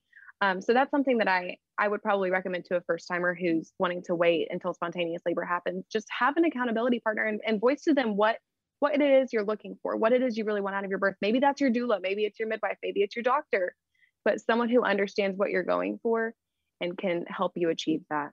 [0.41, 3.73] Um, so that's something that I I would probably recommend to a first timer who's
[3.79, 5.85] wanting to wait until spontaneous labor happens.
[5.91, 8.39] Just have an accountability partner and, and voice to them what
[8.81, 10.99] what it is you're looking for, what it is you really want out of your
[10.99, 11.15] birth.
[11.23, 13.77] Maybe that's your doula, maybe it's your midwife, maybe it's your doctor,
[14.25, 16.35] but someone who understands what you're going for
[16.81, 18.33] and can help you achieve that.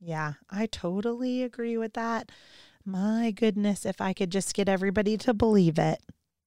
[0.00, 2.32] Yeah, I totally agree with that.
[2.84, 6.00] My goodness, if I could just get everybody to believe it,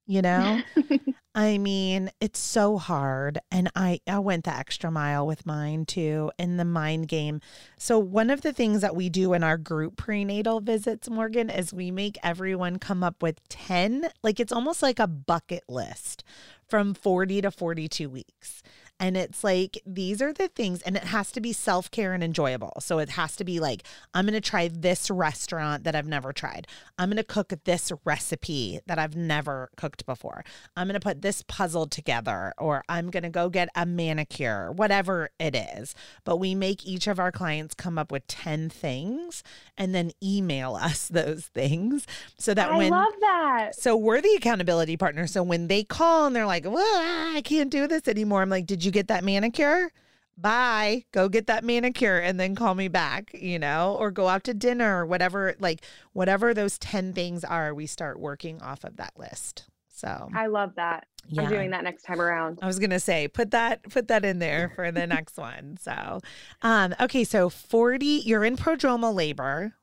[0.05, 0.61] you know?
[1.35, 3.39] I mean, it's so hard.
[3.51, 7.41] And I, I went the extra mile with mine too in the mind game.
[7.77, 11.73] So, one of the things that we do in our group prenatal visits, Morgan, is
[11.73, 16.23] we make everyone come up with 10, like it's almost like a bucket list
[16.67, 18.63] from 40 to 42 weeks.
[18.99, 22.23] And it's like, these are the things, and it has to be self care and
[22.23, 22.73] enjoyable.
[22.79, 23.83] So it has to be like,
[24.13, 26.67] I'm going to try this restaurant that I've never tried.
[26.97, 30.43] I'm going to cook this recipe that I've never cooked before.
[30.75, 34.71] I'm going to put this puzzle together, or I'm going to go get a manicure,
[34.71, 35.93] whatever it is.
[36.23, 39.43] But we make each of our clients come up with 10 things
[39.77, 42.07] and then email us those things
[42.39, 42.91] so that I when.
[42.91, 43.71] I love that.
[43.75, 45.27] So we're the accountability partner.
[45.27, 48.65] So when they call and they're like, well, I can't do this anymore, I'm like,
[48.65, 48.86] did you?
[48.87, 49.91] You get that manicure?
[50.37, 51.05] Bye.
[51.11, 54.53] Go get that manicure and then call me back, you know, or go out to
[54.53, 59.13] dinner or whatever, like whatever those 10 things are, we start working off of that
[59.17, 59.65] list.
[59.89, 61.07] So I love that.
[61.27, 61.41] Yeah.
[61.41, 62.59] I'm doing that next time around.
[62.61, 65.77] I was gonna say put that put that in there for the next one.
[65.81, 66.21] So
[66.61, 69.73] um okay, so 40 you're in prodromal labor.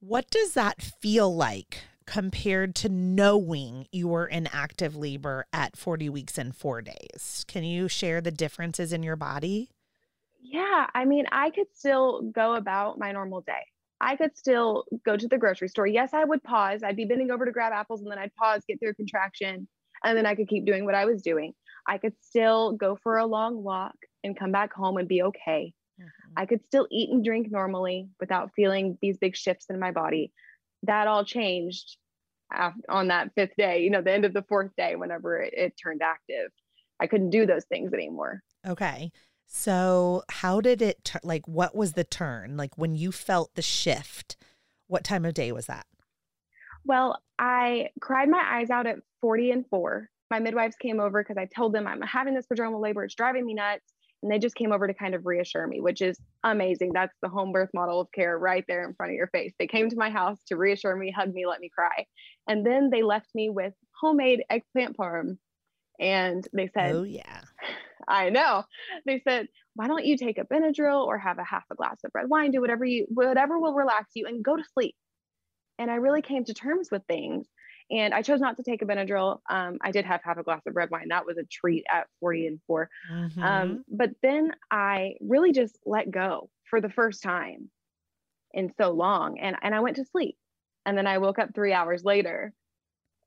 [0.00, 6.08] What does that feel like compared to knowing you were in active labor at 40
[6.08, 7.44] weeks and four days?
[7.46, 9.70] Can you share the differences in your body?
[10.42, 13.64] Yeah, I mean, I could still go about my normal day.
[14.00, 15.86] I could still go to the grocery store.
[15.86, 16.82] Yes, I would pause.
[16.82, 19.68] I'd be bending over to grab apples and then I'd pause, get through a contraction,
[20.02, 21.52] and then I could keep doing what I was doing.
[21.86, 23.94] I could still go for a long walk
[24.24, 25.72] and come back home and be okay.
[26.00, 26.32] Mm-hmm.
[26.36, 30.32] I could still eat and drink normally without feeling these big shifts in my body
[30.84, 31.96] that all changed
[32.88, 35.74] on that fifth day, you know, the end of the fourth day, whenever it, it
[35.80, 36.50] turned active.
[37.00, 38.42] I couldn't do those things anymore.
[38.66, 39.12] Okay.
[39.46, 42.56] So, how did it, t- like, what was the turn?
[42.56, 44.36] Like, when you felt the shift,
[44.86, 45.86] what time of day was that?
[46.84, 50.08] Well, I cried my eyes out at 40 and four.
[50.30, 53.02] My midwives came over because I told them I'm having this prodromal labor.
[53.04, 53.92] It's driving me nuts.
[54.22, 56.92] And they just came over to kind of reassure me, which is amazing.
[56.92, 59.52] That's the home birth model of care right there in front of your face.
[59.58, 62.04] They came to my house to reassure me, hug me, let me cry.
[62.46, 65.38] And then they left me with homemade eggplant parm.
[65.98, 67.40] And they said, Oh, yeah.
[68.08, 68.64] I know.
[69.06, 72.10] They said, why don't you take a Benadryl or have a half a glass of
[72.14, 74.96] red wine, do whatever you, whatever will relax you and go to sleep.
[75.78, 77.46] And I really came to terms with things.
[77.90, 79.40] And I chose not to take a Benadryl.
[79.50, 81.08] Um, I did have half a glass of red wine.
[81.08, 82.88] That was a treat at 40 and 4.
[83.12, 83.42] Mm-hmm.
[83.42, 87.68] Um, but then I really just let go for the first time
[88.52, 89.38] in so long.
[89.40, 90.36] And, and I went to sleep.
[90.86, 92.52] And then I woke up three hours later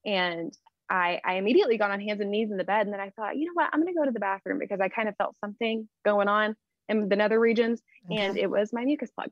[0.06, 0.56] and
[0.90, 2.86] I, I immediately got on hands and knees in the bed.
[2.86, 3.70] And then I thought, you know what?
[3.72, 6.56] I'm going to go to the bathroom because I kind of felt something going on
[6.90, 7.82] in the nether regions.
[8.12, 8.22] Okay.
[8.22, 9.30] And it was my mucus plug.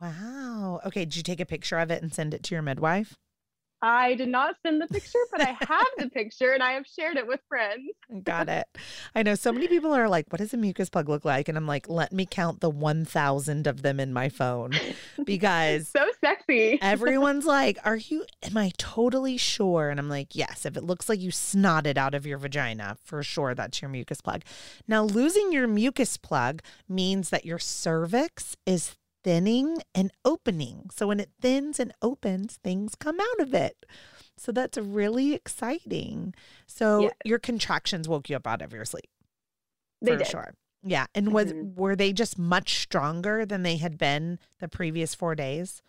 [0.00, 0.80] Wow.
[0.86, 1.04] Okay.
[1.04, 3.16] Did you take a picture of it and send it to your midwife?
[3.84, 7.18] I did not send the picture, but I have the picture and I have shared
[7.18, 7.90] it with friends.
[8.24, 8.66] Got it.
[9.14, 11.50] I know so many people are like, what does a mucus plug look like?
[11.50, 14.72] And I'm like, let me count the 1,000 of them in my phone
[15.26, 16.78] because so sexy.
[16.80, 19.90] everyone's like, are you, am I totally sure?
[19.90, 23.22] And I'm like, yes, if it looks like you snotted out of your vagina, for
[23.22, 24.44] sure that's your mucus plug.
[24.88, 30.90] Now, losing your mucus plug means that your cervix is thinning and opening.
[30.94, 33.84] So when it thins and opens, things come out of it.
[34.36, 36.34] So that's really exciting.
[36.66, 37.10] So yeah.
[37.24, 39.08] your contractions woke you up out of your sleep.
[40.02, 40.26] They for did.
[40.26, 40.54] sure.
[40.82, 41.06] Yeah.
[41.14, 41.80] And was mm-hmm.
[41.80, 45.82] were they just much stronger than they had been the previous four days?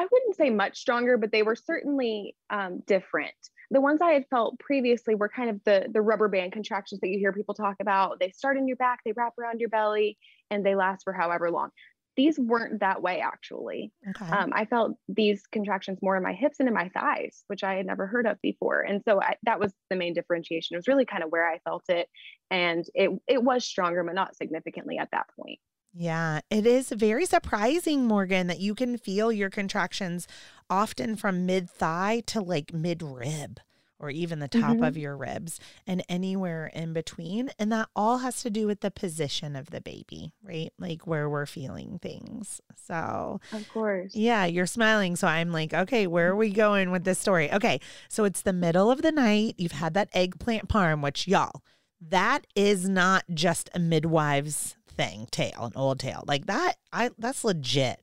[0.00, 3.34] I wouldn't say much stronger, but they were certainly um, different.
[3.70, 7.08] The ones I had felt previously were kind of the the rubber band contractions that
[7.08, 8.18] you hear people talk about.
[8.18, 10.16] They start in your back, they wrap around your belly,
[10.50, 11.70] and they last for however long
[12.18, 13.92] these weren't that way actually.
[14.10, 14.28] Okay.
[14.28, 17.74] Um, I felt these contractions more in my hips and in my thighs, which I
[17.74, 18.80] had never heard of before.
[18.80, 20.74] And so I, that was the main differentiation.
[20.74, 22.08] It was really kind of where I felt it.
[22.50, 25.60] And it, it was stronger, but not significantly at that point.
[25.94, 30.26] Yeah, it is very surprising, Morgan, that you can feel your contractions
[30.68, 33.60] often from mid thigh to like mid rib
[34.00, 34.84] or even the top mm-hmm.
[34.84, 37.50] of your ribs and anywhere in between.
[37.58, 40.72] And that all has to do with the position of the baby, right?
[40.78, 42.60] Like where we're feeling things.
[42.76, 44.14] So, of course.
[44.14, 45.16] Yeah, you're smiling.
[45.16, 47.52] So I'm like, okay, where are we going with this story?
[47.52, 49.54] Okay, so it's the middle of the night.
[49.58, 51.62] You've had that eggplant parm, which y'all,
[52.00, 56.24] that is not just a midwife's thing, tale, an old tale.
[56.26, 58.00] Like that, I that's legit.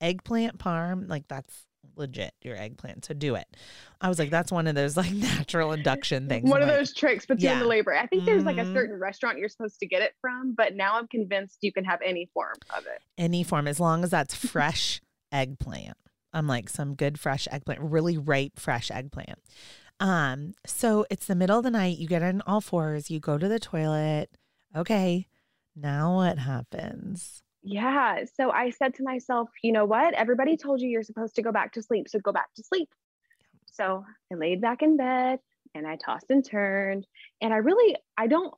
[0.00, 1.65] Eggplant parm, like that's
[1.96, 3.04] legit your eggplant.
[3.04, 3.46] So do it.
[4.00, 6.48] I was like, that's one of those like natural induction things.
[6.48, 7.58] One I'm of like, those tricks puts yeah.
[7.58, 7.94] the labor.
[7.94, 8.74] I think there's like a mm-hmm.
[8.74, 12.00] certain restaurant you're supposed to get it from, but now I'm convinced you can have
[12.04, 13.02] any form of it.
[13.18, 15.00] Any form, as long as that's fresh
[15.32, 15.96] eggplant.
[16.32, 19.38] I'm like some good fresh eggplant, really ripe fresh eggplant.
[19.98, 23.38] Um, so it's the middle of the night, you get on all fours, you go
[23.38, 24.28] to the toilet.
[24.76, 25.28] Okay,
[25.74, 27.42] now what happens?
[27.66, 28.24] Yeah.
[28.34, 30.14] So I said to myself, you know what?
[30.14, 32.08] Everybody told you you're supposed to go back to sleep.
[32.08, 32.88] So go back to sleep.
[33.72, 35.40] So I laid back in bed
[35.74, 37.06] and I tossed and turned.
[37.42, 38.54] And I really, I don't,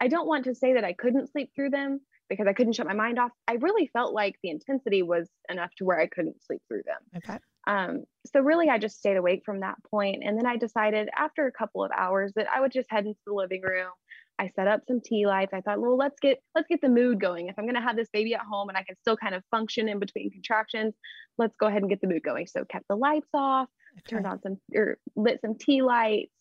[0.00, 2.86] I don't want to say that I couldn't sleep through them because I couldn't shut
[2.86, 3.32] my mind off.
[3.48, 6.98] I really felt like the intensity was enough to where I couldn't sleep through them.
[7.16, 7.38] Okay.
[7.66, 10.22] Um, so really I just stayed awake from that point.
[10.24, 13.18] And then I decided after a couple of hours that I would just head into
[13.26, 13.90] the living room.
[14.38, 15.52] I set up some tea lights.
[15.54, 17.48] I thought, well, let's get let's get the mood going.
[17.48, 19.88] If I'm gonna have this baby at home and I can still kind of function
[19.88, 20.94] in between contractions,
[21.38, 22.46] let's go ahead and get the mood going.
[22.46, 23.68] So kept the lights off,
[23.98, 24.16] okay.
[24.16, 26.32] turned on some or lit some tea lights,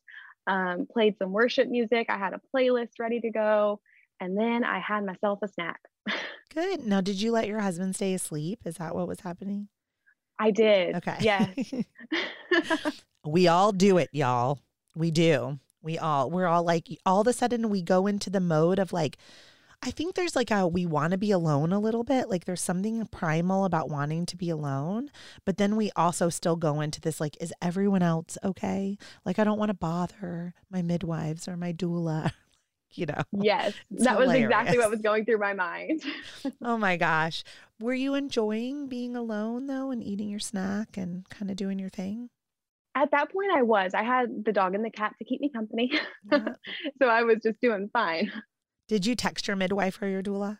[0.47, 2.07] um, played some worship music.
[2.09, 3.79] I had a playlist ready to go,
[4.19, 5.79] and then I had myself a snack.
[6.53, 6.85] Good.
[6.85, 8.59] Now, did you let your husband stay asleep?
[8.65, 9.69] Is that what was happening?
[10.39, 10.95] I did.
[10.95, 11.17] Okay.
[11.21, 11.47] Yeah.
[13.25, 14.59] we all do it, y'all.
[14.95, 15.59] We do.
[15.85, 18.91] We all, we're all like, all of a sudden we go into the mode of
[18.91, 19.17] like,
[19.81, 22.29] I think there's like a, we want to be alone a little bit.
[22.29, 25.11] Like there's something primal about wanting to be alone.
[25.45, 28.97] But then we also still go into this like, is everyone else okay?
[29.25, 32.31] Like, I don't want to bother my midwives or my doula.
[32.95, 33.21] you know.
[33.31, 34.27] Yes, that hilarious.
[34.27, 36.01] was exactly what was going through my mind.
[36.61, 37.43] oh my gosh.
[37.79, 41.89] Were you enjoying being alone though and eating your snack and kind of doing your
[41.89, 42.29] thing?
[42.95, 43.93] At that point I was.
[43.93, 45.91] I had the dog and the cat to keep me company.
[46.31, 46.53] Yeah.
[46.99, 48.31] so I was just doing fine.
[48.87, 50.57] Did you text your midwife or your doula?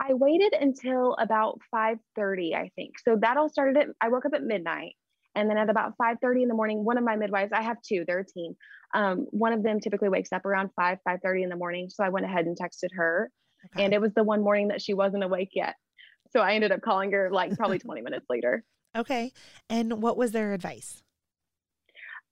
[0.00, 2.98] I waited until about 5:30, I think.
[2.98, 4.94] So that all started at I woke up at midnight.
[5.34, 8.04] And then at about 5:30 in the morning, one of my midwives, I have two,
[8.06, 8.56] they're a team.
[8.94, 11.88] Um, one of them typically wakes up around 5, 5:30 in the morning.
[11.90, 13.30] So I went ahead and texted her.
[13.66, 13.84] Okay.
[13.84, 15.74] And it was the one morning that she wasn't awake yet.
[16.32, 18.64] So I ended up calling her like probably 20 minutes later.
[18.96, 19.32] Okay.
[19.68, 21.02] And what was their advice?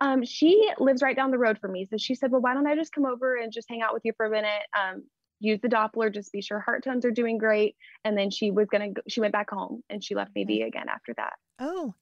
[0.01, 1.87] Um, she lives right down the road from me.
[1.87, 4.05] So she said, Well, why don't I just come over and just hang out with
[4.05, 4.63] you for a minute?
[4.79, 5.05] Um,
[5.41, 7.77] use the Doppler, just be sure heart tones are doing great.
[8.05, 10.63] And then she was going to, she went back home and she left me be
[10.63, 11.35] again after that.
[11.59, 11.95] Oh,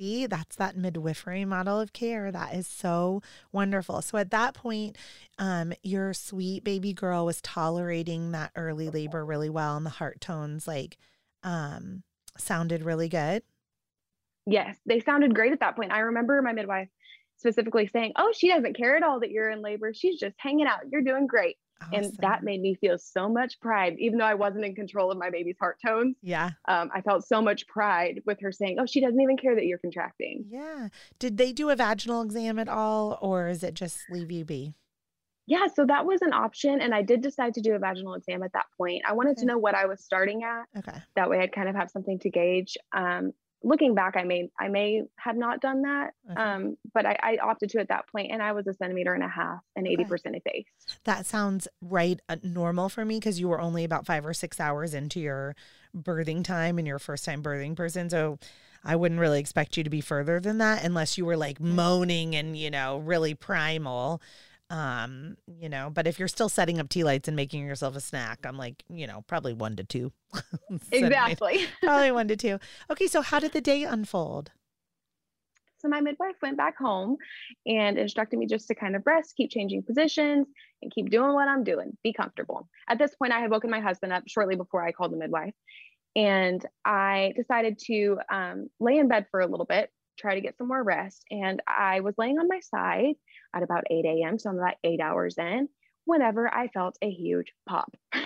[0.00, 2.30] see, that's that midwifery model of care.
[2.30, 4.02] That is so wonderful.
[4.02, 4.96] So at that point,
[5.38, 10.20] um, your sweet baby girl was tolerating that early labor really well, and the heart
[10.20, 10.96] tones like
[11.42, 12.02] um,
[12.38, 13.42] sounded really good.
[14.46, 15.92] Yes, they sounded great at that point.
[15.92, 16.88] I remember my midwife
[17.40, 19.92] specifically saying, Oh, she doesn't care at all that you're in labor.
[19.94, 20.80] She's just hanging out.
[20.90, 21.56] You're doing great.
[21.82, 21.94] Awesome.
[21.94, 25.16] And that made me feel so much pride, even though I wasn't in control of
[25.16, 26.16] my baby's heart tones.
[26.22, 26.50] Yeah.
[26.68, 29.64] Um, I felt so much pride with her saying, Oh, she doesn't even care that
[29.64, 30.44] you're contracting.
[30.50, 30.88] Yeah.
[31.18, 34.74] Did they do a vaginal exam at all, or is it just leave you be?
[35.46, 36.80] Yeah, so that was an option.
[36.80, 39.02] And I did decide to do a vaginal exam at that point.
[39.08, 39.40] I wanted okay.
[39.40, 40.66] to know what I was starting at.
[40.78, 40.96] Okay.
[41.16, 42.76] That way I'd kind of have something to gauge.
[42.92, 46.40] Um, looking back, I may I may have not done that, okay.
[46.40, 49.22] um, but I, I, opted to at that point, and I was a centimeter and
[49.22, 50.98] a half and eighty percent effaced.
[51.04, 54.60] That sounds right uh, normal for me because you were only about five or six
[54.60, 55.54] hours into your
[55.96, 58.38] birthing time and your first time birthing person, so.
[58.82, 62.34] I wouldn't really expect you to be further than that unless you were like moaning
[62.34, 64.22] and, you know, really primal
[64.70, 68.00] um you know but if you're still setting up tea lights and making yourself a
[68.00, 70.12] snack i'm like you know probably one to two.
[70.92, 71.66] Exactly.
[71.82, 72.58] probably one to two.
[72.90, 74.52] Okay so how did the day unfold?
[75.78, 77.16] So my midwife went back home
[77.66, 80.46] and instructed me just to kind of rest keep changing positions
[80.82, 81.96] and keep doing what i'm doing.
[82.04, 82.68] Be comfortable.
[82.88, 85.54] At this point i had woken my husband up shortly before i called the midwife
[86.16, 89.90] and i decided to um, lay in bed for a little bit
[90.20, 93.14] try to get some more rest and i was laying on my side
[93.54, 94.38] at about 8 a.m.
[94.38, 95.68] So I'm about eight hours in
[96.04, 97.94] whenever I felt a huge pop.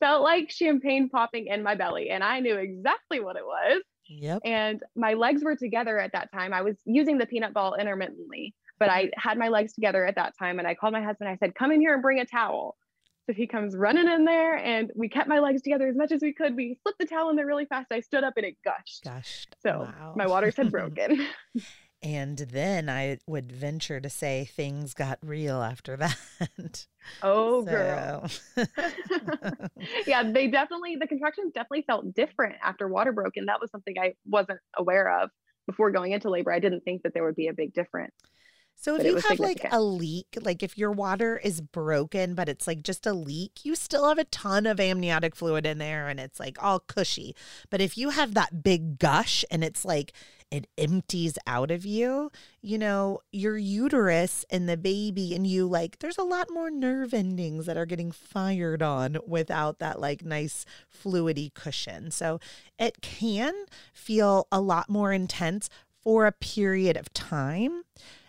[0.00, 3.82] Felt like champagne popping in my belly, and I knew exactly what it was.
[4.08, 4.40] Yep.
[4.44, 6.54] And my legs were together at that time.
[6.54, 10.32] I was using the peanut ball intermittently, but I had my legs together at that
[10.38, 10.58] time.
[10.58, 11.28] And I called my husband.
[11.28, 12.76] I said, Come in here and bring a towel.
[13.28, 16.22] So he comes running in there and we kept my legs together as much as
[16.22, 16.56] we could.
[16.56, 17.88] We slipped the towel in there really fast.
[17.92, 19.04] I stood up and it gushed.
[19.04, 19.54] Gushed.
[19.62, 20.14] So Wow.
[20.16, 21.26] my waters had broken.
[22.02, 26.86] And then I would venture to say things got real after that.
[27.22, 28.30] oh, girl.
[30.06, 33.36] Yeah, they definitely, the contractions definitely felt different after water broke.
[33.36, 35.30] And that was something I wasn't aware of
[35.66, 36.50] before going into labor.
[36.50, 38.14] I didn't think that there would be a big difference.
[38.80, 42.68] So if you have like a leak, like if your water is broken, but it's
[42.68, 46.20] like just a leak, you still have a ton of amniotic fluid in there and
[46.20, 47.34] it's like all cushy.
[47.70, 50.12] But if you have that big gush and it's like
[50.52, 52.30] it empties out of you,
[52.62, 57.12] you know, your uterus and the baby and you like there's a lot more nerve
[57.12, 62.12] endings that are getting fired on without that like nice fluidy cushion.
[62.12, 62.38] So
[62.78, 63.54] it can
[63.92, 65.68] feel a lot more intense
[66.00, 67.82] for a period of time.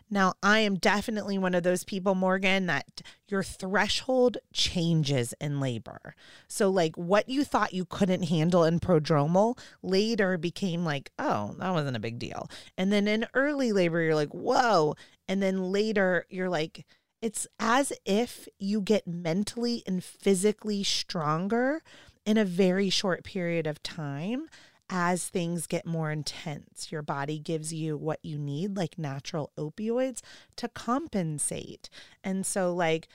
[0.09, 6.15] Now, I am definitely one of those people, Morgan, that your threshold changes in labor.
[6.47, 11.71] So, like what you thought you couldn't handle in prodromal later became like, oh, that
[11.71, 12.49] wasn't a big deal.
[12.77, 14.95] And then in early labor, you're like, whoa.
[15.27, 16.85] And then later, you're like,
[17.21, 21.83] it's as if you get mentally and physically stronger
[22.25, 24.47] in a very short period of time
[24.89, 26.91] as things get more intense.
[26.91, 30.21] Your body gives you what you need, like natural opioids,
[30.57, 31.89] to compensate.
[32.23, 33.07] And so, like,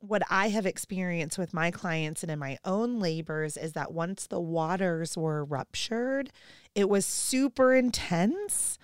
[0.00, 4.26] what I have experienced with my clients and in my own labors is that once
[4.26, 6.30] the waters were ruptured,
[6.74, 8.78] it was super intense.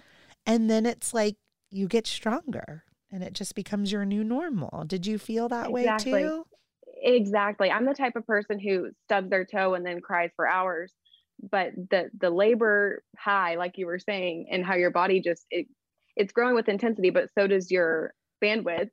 [0.45, 1.37] And then it's like
[1.71, 4.85] you get stronger and it just becomes your new normal.
[4.85, 6.13] Did you feel that Exactly.
[6.13, 6.45] way too?
[7.03, 7.71] Exactly.
[7.71, 10.93] I'm the type of person who stubs their toe and then cries for hours.
[11.51, 15.67] But the the labor high, like you were saying, and how your body just it,
[16.17, 18.91] it's growing with intensity, but so does your bandwidth.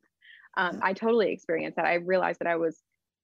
[0.58, 1.86] Um, I totally experienced that.
[1.86, 2.80] I realized that I was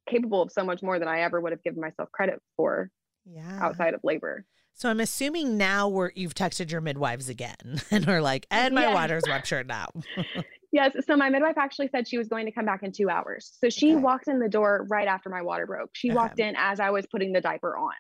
[0.10, 2.90] capable of so much more than I ever would have given myself credit for
[3.26, 3.60] Yeah.
[3.62, 4.46] outside of labor.
[4.74, 8.84] So I'm assuming now we're you've texted your midwives again and are like, and my
[8.84, 8.94] Yeah.
[8.94, 9.90] water's ruptured now.
[10.72, 10.92] Yes.
[11.08, 13.58] So my midwife actually said she was going to come back in two hours.
[13.60, 14.04] So she Okay.
[14.04, 15.90] walked in the door right after my water broke.
[15.94, 17.94] She walked in as I was putting the diaper on.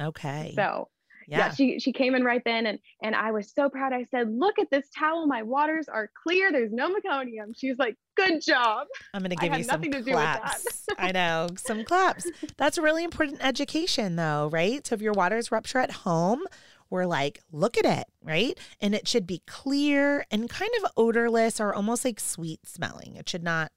[0.00, 0.52] Okay.
[0.56, 0.88] So
[1.30, 1.38] yeah.
[1.38, 1.50] yeah.
[1.52, 3.92] she she came in right then and and I was so proud.
[3.92, 5.26] I said, "Look at this towel.
[5.26, 6.50] My waters are clear.
[6.50, 9.92] There's no meconium." She was like, "Good job." I'm going to give you some nothing
[9.92, 10.40] to do with that.
[10.40, 10.86] claps.
[10.98, 12.28] I know, some claps.
[12.56, 14.84] That's a really important education, though, right?
[14.86, 16.42] So if your water's rupture at home,
[16.90, 18.58] we're like, look at it, right?
[18.80, 23.14] And it should be clear and kind of odorless or almost like sweet smelling.
[23.16, 23.70] It should not.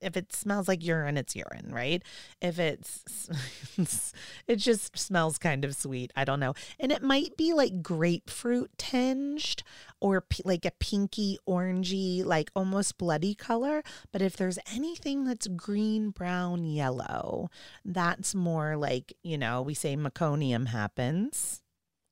[0.00, 2.02] If it smells like urine, it's urine, right?
[2.40, 3.28] If it's,
[4.46, 6.12] it just smells kind of sweet.
[6.16, 6.54] I don't know.
[6.78, 9.62] And it might be like grapefruit tinged
[10.00, 13.82] or p- like a pinky, orangey, like almost bloody color.
[14.12, 17.50] But if there's anything that's green, brown, yellow,
[17.84, 21.62] that's more like, you know, we say meconium happens,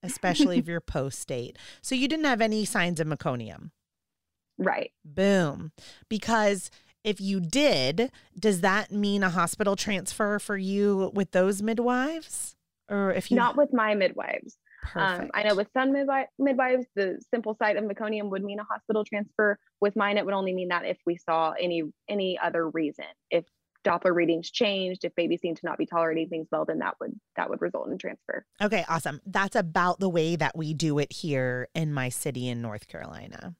[0.03, 1.57] especially if you're post state.
[1.81, 3.71] So you didn't have any signs of meconium.
[4.59, 4.93] Right.
[5.05, 5.73] Boom.
[6.09, 6.71] Because
[7.05, 12.57] if you did, does that mean a hospital transfer for you with those midwives?
[12.91, 14.57] Or if you Not with my midwives.
[14.95, 18.65] Um, I know with some midwi- midwives, the simple sight of meconium would mean a
[18.65, 19.59] hospital transfer.
[19.81, 23.45] With mine, it would only mean that if we saw any any other reason, if
[23.85, 27.13] Doppler readings changed, if baby seemed to not be tolerating things well, then that would
[27.37, 28.45] that would result in transfer.
[28.61, 29.21] Okay, awesome.
[29.27, 33.55] That's about the way that we do it here in my city in North Carolina,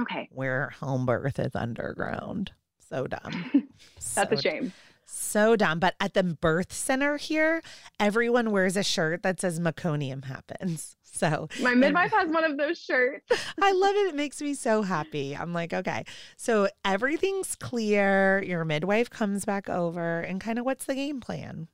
[0.00, 2.52] Okay, where home birth is underground.
[2.88, 3.50] So dumb.
[3.96, 4.72] that's so, a shame.
[5.06, 5.78] So dumb.
[5.78, 7.62] But at the birth center here,
[8.00, 10.96] everyone wears a shirt that says meconium happens.
[11.14, 13.30] So My and midwife has one of those shirts.
[13.60, 14.08] I love it.
[14.08, 15.36] It makes me so happy.
[15.36, 16.06] I'm like, okay.
[16.38, 18.42] So everything's clear.
[18.42, 21.68] Your midwife comes back over and kind of what's the game plan?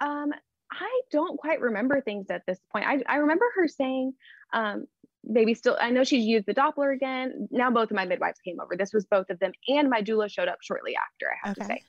[0.00, 0.32] Um,
[0.70, 2.86] I don't quite remember things at this point.
[2.86, 4.14] I, I remember her saying,
[4.52, 4.86] um,
[5.24, 7.48] maybe still, I know she's used the Doppler again.
[7.50, 8.76] Now both of my midwives came over.
[8.76, 11.64] This was both of them, and my doula showed up shortly after, I have to
[11.64, 11.82] say.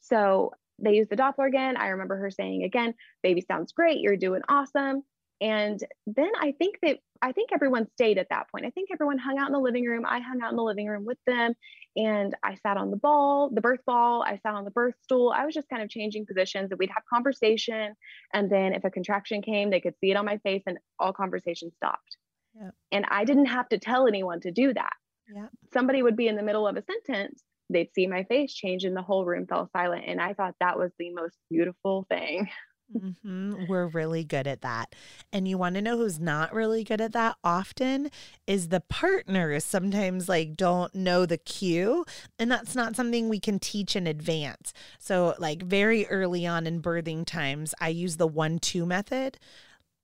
[0.00, 1.76] So they used the Doppler again.
[1.76, 4.00] I remember her saying again, baby sounds great.
[4.00, 5.02] You're doing awesome.
[5.40, 8.66] And then I think that I think everyone stayed at that point.
[8.66, 10.04] I think everyone hung out in the living room.
[10.06, 11.54] I hung out in the living room with them
[11.96, 14.22] and I sat on the ball, the birth ball.
[14.22, 15.32] I sat on the birth stool.
[15.34, 17.94] I was just kind of changing positions and we'd have conversation.
[18.32, 21.12] And then if a contraction came, they could see it on my face and all
[21.12, 22.16] conversation stopped.
[22.58, 22.70] Yeah.
[22.92, 24.92] And I didn't have to tell anyone to do that.
[25.34, 25.48] Yeah.
[25.72, 28.96] Somebody would be in the middle of a sentence they'd see my face change and
[28.96, 30.04] the whole room fell silent.
[30.06, 32.48] And I thought that was the most beautiful thing.
[32.96, 33.64] Mm-hmm.
[33.66, 34.94] We're really good at that.
[35.32, 38.12] And you want to know who's not really good at that often
[38.46, 42.04] is the partners sometimes like don't know the cue.
[42.38, 44.72] And that's not something we can teach in advance.
[45.00, 49.36] So, like very early on in birthing times, I use the one two method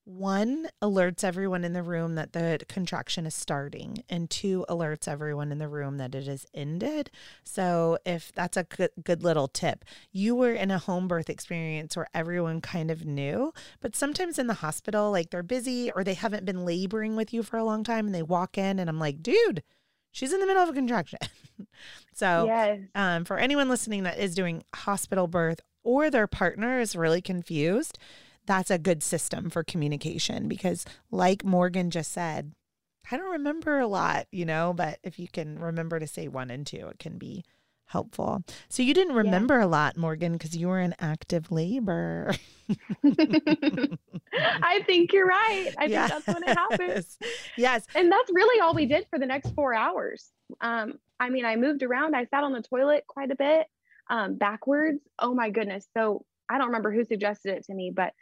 [0.05, 5.51] one alerts everyone in the room that the contraction is starting and two alerts everyone
[5.51, 7.09] in the room that it is ended.
[7.43, 9.85] So if that's a good, good little tip.
[10.11, 14.47] You were in a home birth experience where everyone kind of knew but sometimes in
[14.47, 17.83] the hospital like they're busy or they haven't been laboring with you for a long
[17.83, 19.63] time and they walk in and i'm like dude
[20.13, 21.19] she's in the middle of a contraction.
[22.15, 22.79] So yes.
[22.93, 27.97] um, for anyone listening that is doing hospital birth or their partner is really confused
[28.45, 32.53] that's a good system for communication because, like Morgan just said,
[33.11, 36.49] I don't remember a lot, you know, but if you can remember to say one
[36.49, 37.43] and two, it can be
[37.85, 38.43] helpful.
[38.69, 39.65] So you didn't remember yeah.
[39.65, 42.33] a lot, Morgan, because you were in active labor.
[43.03, 45.71] I think you're right.
[45.77, 46.11] I yes.
[46.11, 47.17] think that's when it happens.
[47.57, 47.85] Yes.
[47.93, 50.31] And that's really all we did for the next four hours.
[50.61, 52.15] Um, I mean, I moved around.
[52.15, 53.67] I sat on the toilet quite a bit
[54.09, 54.99] um, backwards.
[55.19, 55.87] Oh my goodness.
[55.95, 58.13] So I don't remember who suggested it to me, but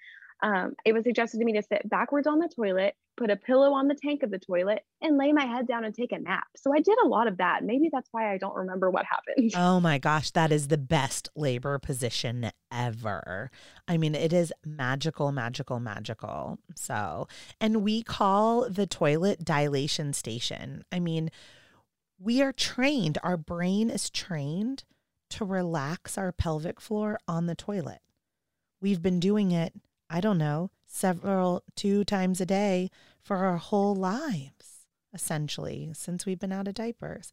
[0.43, 3.73] um, it was suggested to me to sit backwards on the toilet, put a pillow
[3.73, 6.47] on the tank of the toilet, and lay my head down and take a nap.
[6.55, 7.63] So I did a lot of that.
[7.63, 9.51] Maybe that's why I don't remember what happened.
[9.61, 13.51] Oh my gosh, that is the best labor position ever.
[13.87, 16.57] I mean, it is magical, magical, magical.
[16.75, 17.27] So,
[17.59, 20.83] and we call the toilet dilation station.
[20.91, 21.29] I mean,
[22.19, 24.83] we are trained, our brain is trained
[25.29, 27.99] to relax our pelvic floor on the toilet.
[28.81, 29.73] We've been doing it,
[30.09, 32.89] I don't know, several, two times a day
[33.21, 37.31] for our whole lives, essentially, since we've been out of diapers.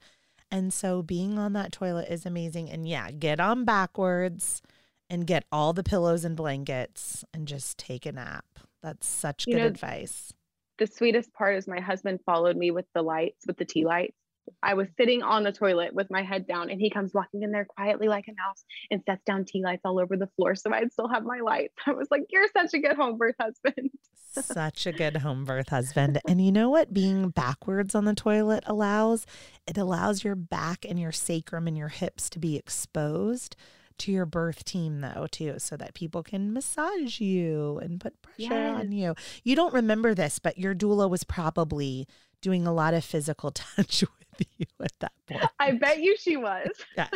[0.50, 2.70] And so being on that toilet is amazing.
[2.70, 4.62] And yeah, get on backwards
[5.10, 8.44] and get all the pillows and blankets and just take a nap.
[8.82, 10.32] That's such you good know, advice.
[10.78, 14.16] The sweetest part is my husband followed me with the lights, with the tea lights.
[14.62, 17.50] I was sitting on the toilet with my head down, and he comes walking in
[17.50, 20.54] there quietly like a mouse and sets down tea lights all over the floor.
[20.54, 21.74] So I'd still have my lights.
[21.86, 23.90] I was like, You're such a good home birth husband.
[24.32, 26.20] such a good home birth husband.
[26.28, 29.26] And you know what being backwards on the toilet allows?
[29.66, 33.56] It allows your back and your sacrum and your hips to be exposed
[33.98, 38.52] to your birth team though too so that people can massage you and put pressure
[38.52, 38.80] yes.
[38.80, 39.14] on you.
[39.42, 42.06] You don't remember this, but your doula was probably
[42.40, 45.44] doing a lot of physical touch with you at that point.
[45.58, 46.68] I bet you she was.
[46.96, 47.10] yes.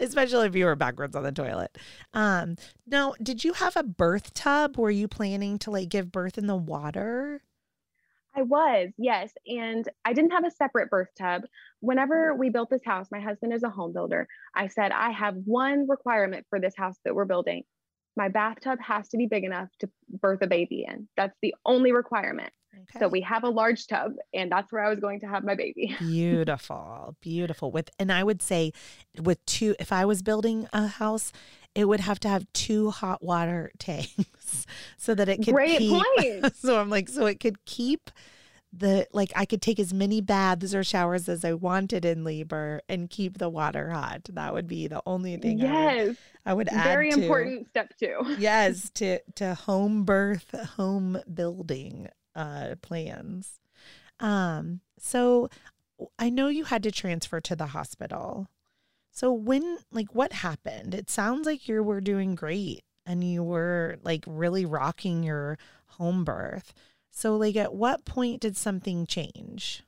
[0.00, 1.76] Especially if you were backwards on the toilet.
[2.14, 4.76] Um, now, did you have a birth tub?
[4.76, 7.42] Were you planning to like give birth in the water?
[8.36, 9.32] I was, yes.
[9.46, 11.42] And I didn't have a separate birth tub.
[11.80, 14.28] Whenever we built this house, my husband is a home builder.
[14.54, 17.64] I said, I have one requirement for this house that we're building.
[18.16, 21.08] My bathtub has to be big enough to birth a baby in.
[21.16, 22.52] That's the only requirement.
[22.74, 22.98] Okay.
[22.98, 25.54] So we have a large tub and that's where I was going to have my
[25.54, 25.96] baby.
[25.98, 27.16] beautiful.
[27.20, 27.70] Beautiful.
[27.70, 28.72] With and I would say
[29.20, 31.32] with two if I was building a house,
[31.74, 34.66] it would have to have two hot water tanks
[34.96, 36.56] so that it could Great keep point.
[36.56, 38.10] so I'm like so it could keep
[38.70, 42.82] the like I could take as many baths or showers as I wanted in labor
[42.86, 44.24] and keep the water hot.
[44.30, 46.16] That would be the only thing yes.
[46.44, 46.84] I would, I would add.
[46.84, 48.36] Very important step two.
[48.38, 53.60] yes, to to home birth, home building uh, plans.
[54.20, 55.48] Um, so
[56.18, 58.48] I know you had to transfer to the hospital.
[59.10, 60.94] So when like what happened?
[60.94, 66.24] It sounds like you were doing great and you were like really rocking your home
[66.24, 66.72] birth.
[67.10, 69.82] So like at what point did something change?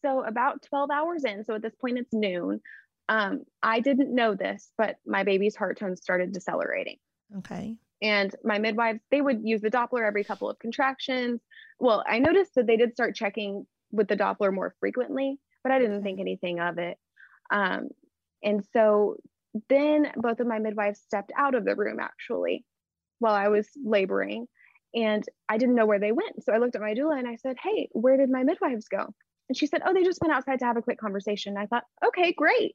[0.00, 2.60] So about 12 hours in, so at this point it's noon.
[3.08, 6.96] Um, I didn't know this, but my baby's heart tone started decelerating.
[7.38, 7.76] Okay.
[8.02, 11.40] And my midwives, they would use the Doppler every couple of contractions.
[11.78, 15.78] Well, I noticed that they did start checking with the Doppler more frequently, but I
[15.78, 16.98] didn't think anything of it.
[17.52, 17.88] Um,
[18.42, 19.16] and so
[19.68, 22.64] then both of my midwives stepped out of the room actually
[23.18, 24.48] while I was laboring.
[24.94, 26.44] And I didn't know where they went.
[26.44, 29.14] So I looked at my doula and I said, Hey, where did my midwives go?
[29.48, 31.56] And she said, Oh, they just went outside to have a quick conversation.
[31.56, 32.74] I thought, Okay, great.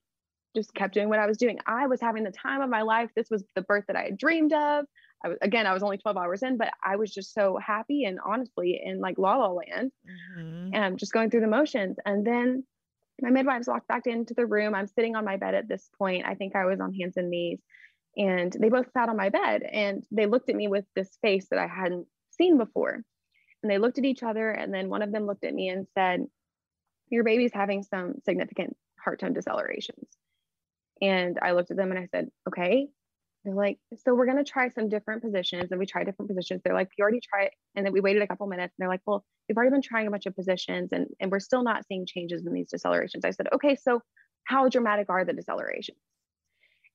[0.55, 1.59] Just kept doing what I was doing.
[1.67, 3.09] I was having the time of my life.
[3.15, 4.85] This was the birth that I had dreamed of.
[5.23, 8.03] I was again, I was only 12 hours in, but I was just so happy
[8.05, 9.91] and honestly in like la la land
[10.37, 10.73] mm-hmm.
[10.73, 11.97] and just going through the motions.
[12.05, 12.63] And then
[13.21, 14.75] my midwives walked back into the room.
[14.75, 16.25] I'm sitting on my bed at this point.
[16.25, 17.59] I think I was on hands and knees.
[18.15, 21.47] And they both sat on my bed and they looked at me with this face
[21.49, 23.01] that I hadn't seen before.
[23.63, 24.51] And they looked at each other.
[24.51, 26.25] And then one of them looked at me and said,
[27.09, 30.07] Your baby's having some significant heart tone decelerations.
[31.01, 32.87] And I looked at them and I said, okay.
[33.43, 35.71] They're like, so we're going to try some different positions.
[35.71, 36.61] And we tried different positions.
[36.63, 37.51] They're like, you already tried.
[37.75, 40.07] And then we waited a couple minutes and they're like, well, we've already been trying
[40.07, 43.23] a bunch of positions and, and we're still not seeing changes in these decelerations.
[43.23, 44.01] I said, okay, so
[44.43, 45.97] how dramatic are the decelerations?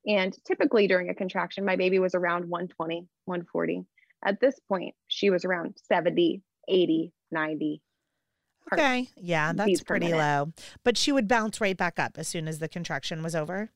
[0.06, 3.84] And typically during a contraction, my baby was around 120, 140.
[4.24, 7.82] At this point, she was around 70, 80, 90.
[8.72, 9.08] Okay.
[9.16, 10.52] Yeah, that's pretty low.
[10.84, 13.70] But she would bounce right back up as soon as the contraction was over.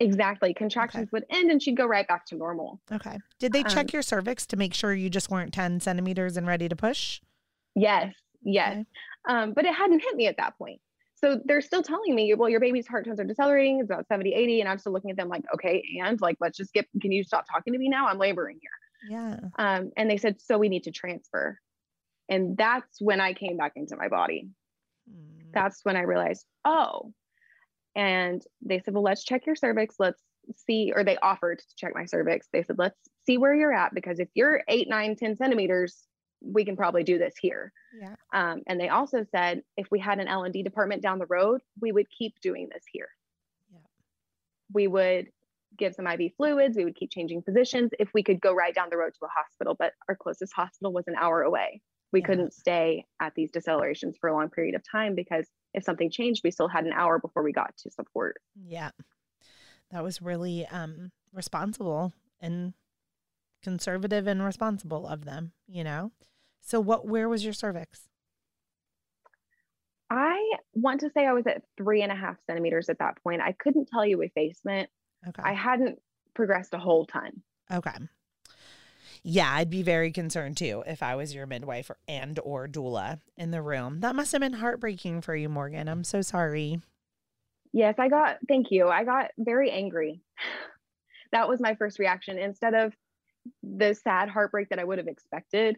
[0.00, 0.54] Exactly.
[0.54, 1.10] Contractions okay.
[1.12, 2.80] would end and she'd go right back to normal.
[2.92, 3.18] Okay.
[3.38, 6.46] Did they check um, your cervix to make sure you just weren't 10 centimeters and
[6.46, 7.20] ready to push?
[7.74, 8.14] Yes.
[8.42, 8.72] Yes.
[8.72, 8.84] Okay.
[9.28, 10.80] Um, but it hadn't hit me at that point.
[11.16, 13.80] So they're still telling me, well, your baby's heart tones are decelerating.
[13.80, 14.60] It's about 70, 80.
[14.60, 17.24] And I'm still looking at them like, okay, and like, let's just get, can you
[17.24, 18.06] stop talking to me now?
[18.06, 18.70] I'm laboring here.
[19.10, 19.36] Yeah.
[19.58, 21.58] Um, and they said, so we need to transfer.
[22.28, 24.48] And that's when I came back into my body.
[25.10, 25.52] Mm.
[25.52, 27.12] That's when I realized, oh,
[27.98, 29.96] and they said, well, let's check your cervix.
[29.98, 30.22] Let's
[30.56, 32.46] see, or they offered to check my cervix.
[32.52, 32.96] They said, let's
[33.26, 36.06] see where you're at because if you're eight, nine, 10 centimeters,
[36.40, 37.72] we can probably do this here.
[38.00, 38.14] Yeah.
[38.32, 41.26] Um, and they also said if we had an L and D department down the
[41.26, 43.08] road, we would keep doing this here.
[43.72, 43.80] Yeah.
[44.72, 45.26] We would
[45.76, 46.76] give some IV fluids.
[46.76, 49.28] We would keep changing positions if we could go right down the road to a
[49.28, 49.74] hospital.
[49.76, 51.82] But our closest hospital was an hour away.
[52.12, 52.26] We yeah.
[52.26, 56.42] couldn't stay at these decelerations for a long period of time because if something changed,
[56.44, 58.36] we still had an hour before we got to support.
[58.54, 58.90] Yeah.
[59.90, 62.74] That was really um, responsible and
[63.62, 66.12] conservative and responsible of them, you know?
[66.60, 68.08] So what where was your cervix?
[70.10, 70.38] I
[70.74, 73.42] want to say I was at three and a half centimeters at that point.
[73.42, 74.88] I couldn't tell you effacement.
[75.26, 75.42] Okay.
[75.42, 75.98] I hadn't
[76.34, 77.42] progressed a whole ton.
[77.70, 77.96] Okay.
[79.22, 83.20] Yeah, I'd be very concerned too if I was your midwife or, and or doula
[83.36, 84.00] in the room.
[84.00, 85.88] That must have been heartbreaking for you, Morgan.
[85.88, 86.80] I'm so sorry.
[87.72, 88.88] Yes, I got thank you.
[88.88, 90.20] I got very angry.
[91.32, 92.38] that was my first reaction.
[92.38, 92.94] Instead of
[93.62, 95.76] the sad heartbreak that I would have expected,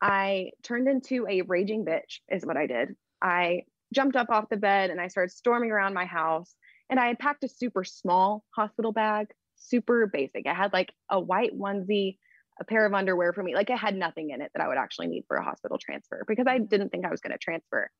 [0.00, 2.94] I turned into a raging bitch, is what I did.
[3.22, 3.62] I
[3.94, 6.54] jumped up off the bed and I started storming around my house.
[6.90, 10.46] And I had packed a super small hospital bag, super basic.
[10.46, 12.16] I had like a white onesie,
[12.60, 13.54] a pair of underwear for me.
[13.54, 16.24] Like I had nothing in it that I would actually need for a hospital transfer
[16.26, 17.90] because I didn't think I was going to transfer.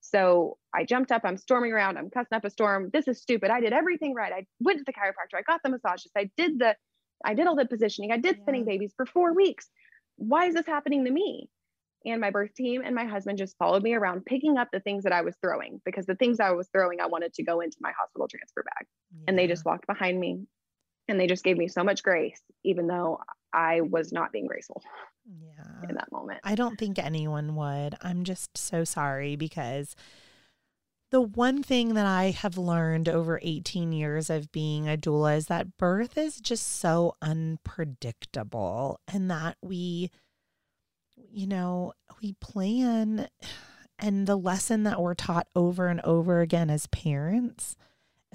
[0.00, 2.90] So I jumped up, I'm storming around, I'm cussing up a storm.
[2.92, 3.50] This is stupid.
[3.50, 4.32] I did everything right.
[4.32, 6.76] I went to the chiropractor, I got the massages, I did the
[7.24, 8.42] I did all the positioning, I did yeah.
[8.42, 9.68] spinning babies for four weeks.
[10.16, 11.48] Why is this happening to me?
[12.06, 15.02] And my birth team and my husband just followed me around, picking up the things
[15.02, 17.76] that I was throwing because the things I was throwing, I wanted to go into
[17.80, 18.86] my hospital transfer bag.
[19.12, 19.24] Yeah.
[19.26, 20.44] And they just walked behind me
[21.08, 23.18] and they just gave me so much grace, even though
[23.52, 24.82] I was not being graceful.
[25.26, 25.88] Yeah.
[25.88, 26.40] In that moment.
[26.44, 27.96] I don't think anyone would.
[28.00, 29.94] I'm just so sorry because
[31.10, 35.46] the one thing that I have learned over 18 years of being a doula is
[35.46, 40.10] that birth is just so unpredictable and that we,
[41.16, 43.28] you know, we plan.
[43.98, 47.76] And the lesson that we're taught over and over again as parents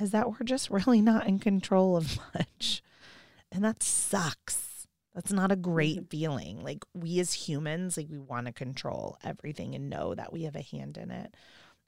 [0.02, 2.82] is that we're just really not in control of much.
[3.52, 4.73] And that sucks.
[5.14, 6.06] That's not a great mm-hmm.
[6.08, 6.64] feeling.
[6.64, 10.56] Like we as humans, like we want to control everything and know that we have
[10.56, 11.36] a hand in it.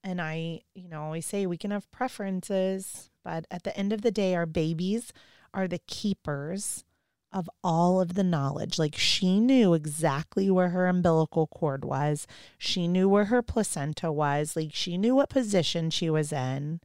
[0.04, 4.04] And I, you know, always say we can have preferences, but at the end of
[4.04, 5.12] the day, our babies
[5.54, 6.84] are the keepers
[7.32, 8.78] of all of the knowledge.
[8.78, 14.56] Like she knew exactly where her umbilical cord was, she knew where her placenta was,
[14.56, 16.80] like she knew what position she was in,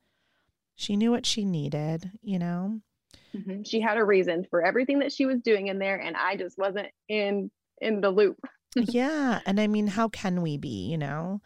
[0.74, 2.80] she knew what she needed, you know?
[3.35, 3.62] Mm-hmm.
[3.62, 6.59] She had a reason for everything that she was doing in there, and I just
[6.59, 7.51] wasn't in
[7.81, 8.39] in the loop.
[8.76, 10.89] yeah, and I mean, how can we be?
[10.91, 11.41] You know,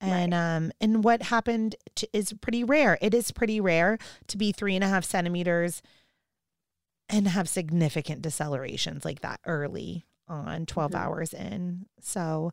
[0.00, 0.56] and right.
[0.56, 4.74] um and what happened to, is pretty rare it is pretty rare to be three
[4.74, 5.82] and a half centimeters
[7.08, 11.02] and have significant decelerations like that early on 12 mm-hmm.
[11.02, 12.52] hours in so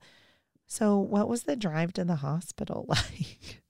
[0.66, 3.64] so what was the drive to the hospital like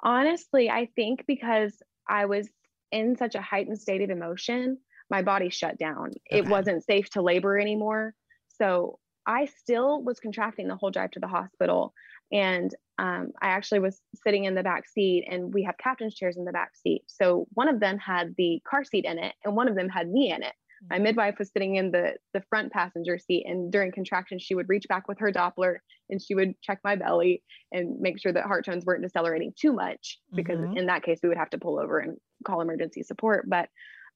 [0.00, 2.48] honestly i think because i was
[2.92, 4.78] in such a heightened state of emotion
[5.10, 6.38] my body shut down okay.
[6.38, 8.14] it wasn't safe to labor anymore
[8.48, 11.92] so i still was contracting the whole drive to the hospital
[12.32, 16.36] and um, I actually was sitting in the back seat, and we have captain's chairs
[16.36, 17.02] in the back seat.
[17.06, 20.08] So one of them had the car seat in it, and one of them had
[20.08, 20.54] me in it.
[20.90, 24.68] My midwife was sitting in the the front passenger seat, and during contraction, she would
[24.68, 25.76] reach back with her Doppler
[26.10, 29.72] and she would check my belly and make sure that heart tones weren't decelerating too
[29.72, 30.76] much, because mm-hmm.
[30.76, 33.44] in that case, we would have to pull over and call emergency support.
[33.48, 33.68] But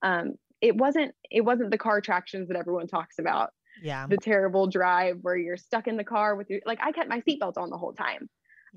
[0.02, 3.50] um, it wasn't it wasn't the car tractions that everyone talks about
[3.82, 7.08] yeah the terrible drive where you're stuck in the car with your like i kept
[7.08, 8.28] my seatbelt on the whole time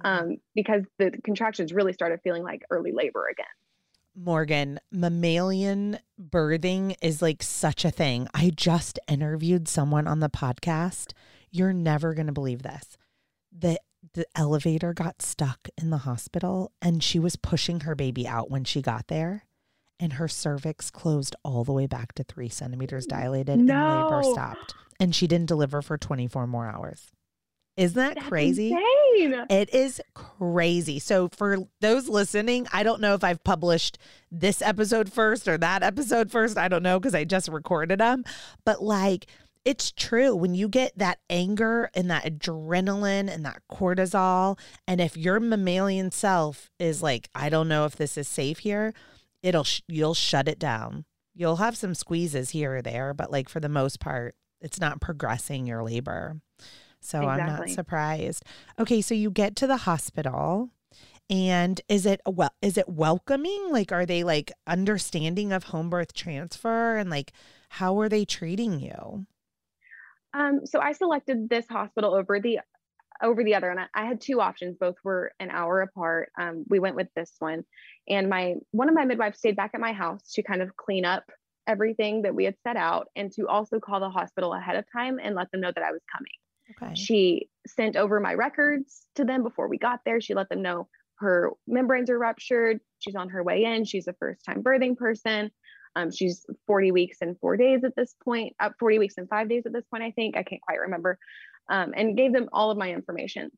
[0.05, 3.45] um, because the contractions really started feeling like early labor again
[4.15, 8.27] Morgan, mammalian birthing is like such a thing.
[8.33, 11.13] I just interviewed someone on the podcast.
[11.51, 12.97] You're never going to believe this.
[13.57, 13.79] The
[14.13, 18.63] the elevator got stuck in the hospital and she was pushing her baby out when
[18.63, 19.43] she got there
[19.99, 23.75] and her cervix closed all the way back to three centimeters dilated No.
[23.75, 27.07] and labor stopped and she didn't deliver for 24 more hours
[27.79, 29.45] isn't that That's crazy insane.
[29.49, 30.99] it is crazy.
[30.99, 33.97] So, for those listening, I don't know if I've published
[34.31, 36.57] this episode first or that episode first.
[36.57, 38.23] I don't know because I just recorded them.
[38.65, 39.27] But, like,
[39.65, 40.35] it's true.
[40.35, 46.11] When you get that anger and that adrenaline and that cortisol, and if your mammalian
[46.11, 48.93] self is like, I don't know if this is safe here,
[49.41, 51.05] it'll, sh- you'll shut it down.
[51.33, 54.99] You'll have some squeezes here or there, but, like, for the most part, it's not
[54.99, 56.41] progressing your labor.
[57.01, 58.43] So I'm not surprised.
[58.77, 60.69] Okay, so you get to the hospital
[61.29, 63.67] and is it well is it welcoming?
[63.69, 67.33] Like are they like understanding of home birth transfer and like
[67.69, 69.25] how are they treating you?
[70.33, 72.59] Um, so I selected this hospital over the
[73.21, 74.77] over the other, and I, I had two options.
[74.79, 76.31] Both were an hour apart.
[76.39, 77.63] Um, we went with this one,
[78.07, 81.05] and my one of my midwives stayed back at my house to kind of clean
[81.05, 81.23] up
[81.67, 85.19] everything that we had set out, and to also call the hospital ahead of time
[85.21, 86.31] and let them know that I was coming.
[86.71, 86.95] Okay.
[86.95, 90.21] She sent over my records to them before we got there.
[90.21, 90.87] She let them know
[91.19, 92.79] her membranes are ruptured.
[92.99, 93.85] She's on her way in.
[93.85, 95.51] She's a first time birthing person.
[95.95, 99.49] Um, she's 40 weeks and four days at this point, uh, 40 weeks and five
[99.49, 100.37] days at this point, I think.
[100.37, 101.17] I can't quite remember.
[101.69, 103.51] Um, and gave them all of my information.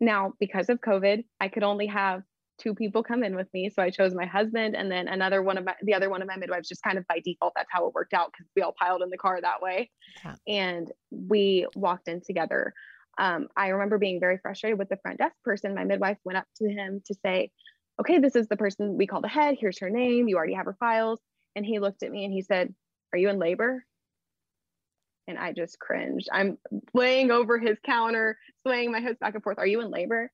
[0.00, 2.22] Now, because of COVID, I could only have
[2.58, 3.70] two people come in with me.
[3.70, 6.28] So I chose my husband and then another one of my, the other one of
[6.28, 7.52] my midwives, just kind of by default.
[7.56, 9.90] That's how it worked out because we all piled in the car that way.
[10.24, 10.34] Yeah.
[10.46, 12.74] And we walked in together.
[13.18, 15.74] Um, I remember being very frustrated with the front desk person.
[15.74, 17.50] My midwife went up to him to say,
[18.00, 19.56] Okay, this is the person we called ahead.
[19.58, 20.28] Here's her name.
[20.28, 21.20] You already have her files.
[21.56, 22.72] And he looked at me and he said,
[23.12, 23.84] Are you in labor?
[25.26, 26.28] And I just cringed.
[26.32, 26.58] I'm
[26.94, 29.58] laying over his counter, swaying my hips back and forth.
[29.58, 30.30] Are you in labor?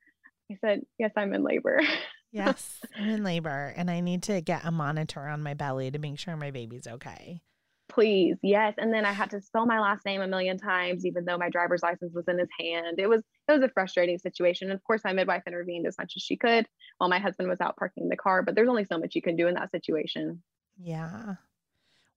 [0.52, 1.80] I said, Yes, I'm in labor.
[2.34, 5.98] Yes, I'm in labor and I need to get a monitor on my belly to
[5.98, 7.40] make sure my baby's okay.
[7.88, 8.74] Please, yes.
[8.78, 11.48] And then I had to spell my last name a million times, even though my
[11.50, 12.98] driver's license was in his hand.
[12.98, 14.68] It was it was a frustrating situation.
[14.68, 16.66] And of course, my midwife intervened as much as she could
[16.98, 18.42] while my husband was out parking the car.
[18.42, 20.42] But there's only so much you can do in that situation.
[20.82, 21.34] Yeah.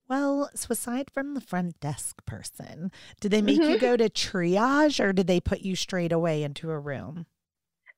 [0.08, 2.90] Well, so aside from the front desk person,
[3.20, 3.82] did they make you Mhm.
[3.82, 7.26] go to triage or did they put you straight away into a room?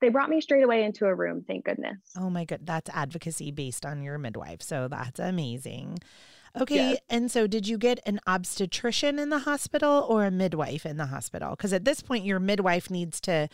[0.01, 1.97] They brought me straight away into a room, thank goodness.
[2.17, 4.61] Oh my god, that's advocacy based on your midwife.
[4.61, 5.99] So that's amazing.
[6.59, 6.99] Okay, Yes.
[7.09, 11.05] and so did you get an obstetrician in the hospital or a midwife in the
[11.07, 11.51] hospital?
[11.51, 13.49] Because at this point, your midwife needs to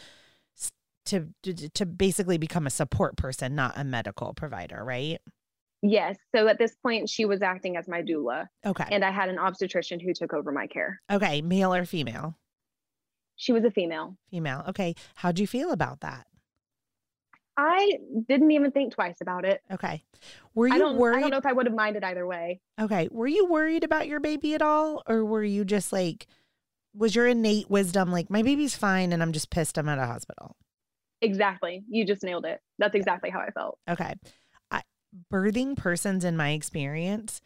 [1.07, 5.19] to to to basically become a support person, not a medical provider, right?
[5.81, 6.17] Yes.
[6.35, 9.37] So at this point, she was acting as my doula, Okay, and I had an
[9.37, 11.01] obstetrician who took over my care.
[11.11, 12.37] okay, male or female?
[13.35, 14.15] She was a female.
[14.31, 14.63] Female.
[14.69, 16.25] Okay, how'd you feel about that?
[17.57, 19.61] I didn't even think twice about it.
[19.71, 20.03] Okay,
[20.53, 21.01] were I you don't.
[21.01, 22.59] I don't know if I would have minded either way.
[22.79, 23.07] Okay.
[23.11, 25.01] Were you worried about your baby at all?
[25.07, 26.27] Or were you just like,
[26.93, 30.05] was your innate wisdom like, my baby's fine and I'm just pissed I'm at a
[30.05, 30.55] hospital?
[31.21, 31.83] Exactly.
[31.89, 32.59] You just nailed it.
[32.77, 33.79] That's exactly how I felt.
[33.89, 34.13] Okay.
[34.69, 34.81] I,
[35.31, 37.41] birthing persons, in my experience,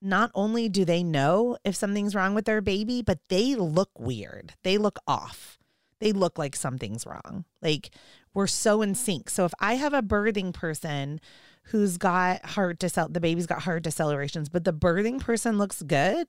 [0.00, 4.54] not only do they know if something's wrong with their baby, but they look weird.
[4.64, 5.60] They look off.
[6.02, 7.44] They look like something's wrong.
[7.62, 7.90] Like
[8.34, 8.96] we're so in mm.
[8.96, 9.30] sync.
[9.30, 11.20] So if I have a birthing person
[11.66, 16.26] who's got heart decel, the baby's got heart decelerations, but the birthing person looks good,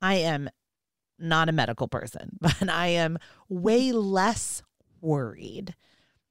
[0.00, 0.48] I am
[1.18, 3.94] not a medical person, but I am way mm.
[4.00, 4.62] less
[5.00, 5.74] worried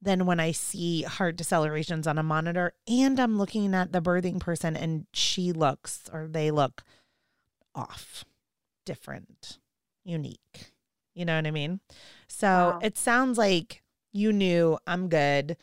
[0.00, 4.40] than when I see heart decelerations on a monitor and I'm looking at the birthing
[4.40, 6.84] person and she looks or they look
[7.74, 8.24] off,
[8.86, 9.58] different,
[10.04, 10.72] unique.
[11.18, 11.80] You know what I mean?
[12.28, 12.78] So Wow.
[12.80, 15.56] it sounds like you knew I'm good.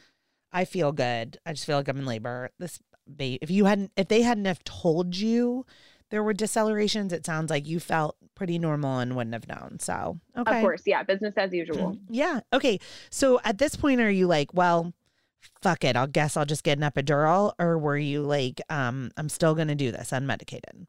[0.52, 1.38] I feel good.
[1.46, 2.50] I just feel like I'm in labor.
[2.60, 5.66] This baby, if you hadn't, if they hadn't have told you
[6.12, 9.80] there were decelerations, it sounds like you felt pretty normal and wouldn't have known.
[9.80, 10.58] So, okay.
[10.58, 11.98] Of course, yeah, business as usual.
[12.10, 12.42] Yeah.
[12.52, 12.80] Okay.
[13.10, 14.94] So at this point, are you like, well,
[15.62, 15.96] fuck it.
[15.96, 19.76] I'll guess I'll just get an epidural, or were you like, um, I'm still gonna
[19.76, 20.86] do this unmedicated?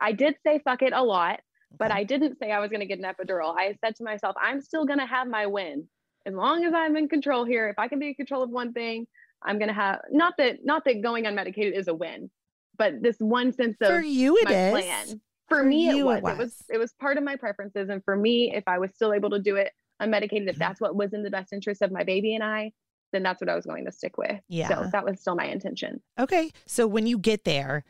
[0.00, 1.40] I did say fuck it a lot,
[1.78, 3.54] but I didn't say I was going to get an epidural.
[3.56, 5.86] I said to myself, I'm still going to have my win
[6.24, 7.68] as long as I'm in control here.
[7.68, 9.06] If I can be in control of one thing,
[9.42, 12.30] I'm going to have not that not that going unmedicated is a win,
[12.78, 14.70] but this one sense of for you, it my is.
[14.72, 15.20] plan.
[15.48, 16.16] For, For me, it was.
[16.16, 16.38] it it was.
[16.38, 16.62] was.
[16.70, 19.38] It was part of my preferences, and for me, if I was still able to
[19.38, 19.72] do it
[20.02, 20.48] unmedicated, Mm-hmm.
[20.48, 22.72] if that's what was in the best interest of my baby and I,
[23.12, 24.40] then that's what I was going to stick with.
[24.48, 24.68] Yeah.
[24.68, 26.02] So that was still my intention.
[26.18, 26.50] Okay.
[26.66, 27.84] So when you get there,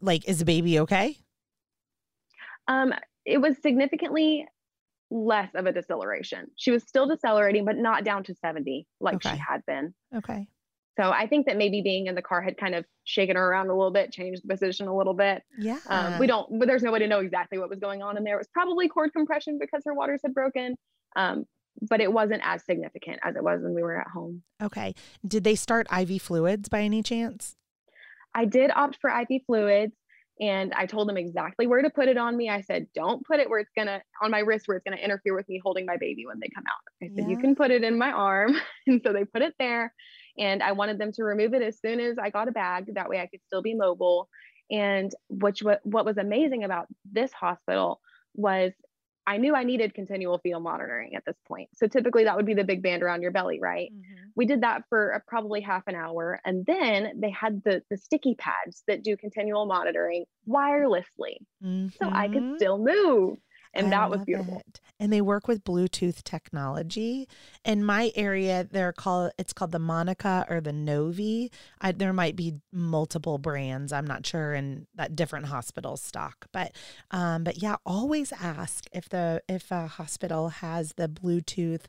[0.00, 1.18] like, is the baby okay?
[2.68, 2.92] Um,
[3.24, 4.46] it was significantly
[5.10, 6.48] less of a deceleration.
[6.56, 9.30] She was still decelerating, but not down to 70 like Okay.
[9.30, 9.94] she had been.
[10.14, 10.48] Okay.
[10.98, 13.68] So I think that maybe being in the car had kind of shaken her around
[13.68, 15.42] a little bit, changed the position a little bit.
[15.58, 15.78] Yeah.
[15.88, 18.24] Um, we don't, but there's no way to know exactly what was going on in
[18.24, 18.34] there.
[18.36, 20.74] It was probably cord compression because her waters had broken.
[21.14, 21.44] Um,
[21.82, 24.42] but it wasn't as significant as it was when we were at home.
[24.62, 24.94] okay.
[25.26, 27.54] Did they start IV fluids by any chance?
[28.34, 29.94] I did opt for IV fluids
[30.38, 32.50] and I told them exactly where to put it on me.
[32.50, 34.96] I said, don't put it where it's going to, on my wrist, where it's going
[34.96, 37.06] to interfere with me holding my baby when they come out.
[37.06, 38.54] I said, you can put it in my arm.
[38.86, 39.94] and so they put it there.
[40.38, 42.94] And I wanted them to remove it as soon as I got a bag.
[42.94, 44.28] That way I could still be mobile.
[44.70, 48.00] And which what, what was amazing about this hospital
[48.34, 48.72] was
[49.26, 51.70] I knew I needed continual fetal monitoring at this point.
[51.74, 53.92] So typically that would be the big band around your belly, right?
[54.36, 57.96] we did that for uh, probably half an hour and then they had the the
[57.96, 61.36] sticky pads that do continual monitoring wirelessly
[62.00, 62.56] so i could Mhm.
[62.56, 63.38] still move
[63.76, 64.80] and I that was beautiful it.
[64.98, 67.28] And they work with Bluetooth technology.
[67.64, 71.50] In my area, they're called it's called the Monica or the Novii.
[71.80, 73.92] I, there might be multiple brands.
[73.92, 76.46] I'm not sure, and that different hospitals stock.
[76.52, 76.72] But
[77.10, 81.84] um, but yeah, always ask if the if a hospital has the Bluetooth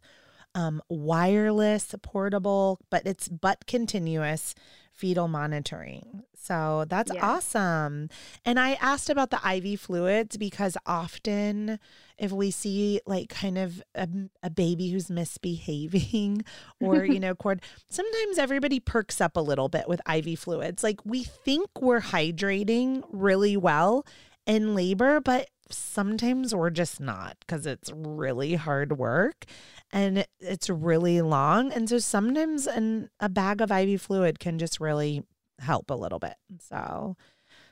[0.56, 4.56] um, wireless, portable, but it's but continuous
[4.98, 6.24] fetal monitoring.
[6.34, 7.26] So that's Yeah.
[7.26, 8.10] awesome.
[8.46, 11.80] And I asked about the IV fluids because often
[12.18, 14.08] if we see like kind of a,
[14.42, 16.44] a baby who's misbehaving
[16.82, 20.84] or, you know, cord, sometimes everybody perks up a little bit with IV fluids.
[20.84, 24.06] Like we think we're hydrating really well
[24.46, 29.46] in labor, but sometimes we're just not because it's really hard work
[29.92, 31.72] and it's really long.
[31.72, 35.24] And so sometimes an, a bag of IV fluid can just really
[35.60, 36.36] help a little bit.
[36.60, 37.16] So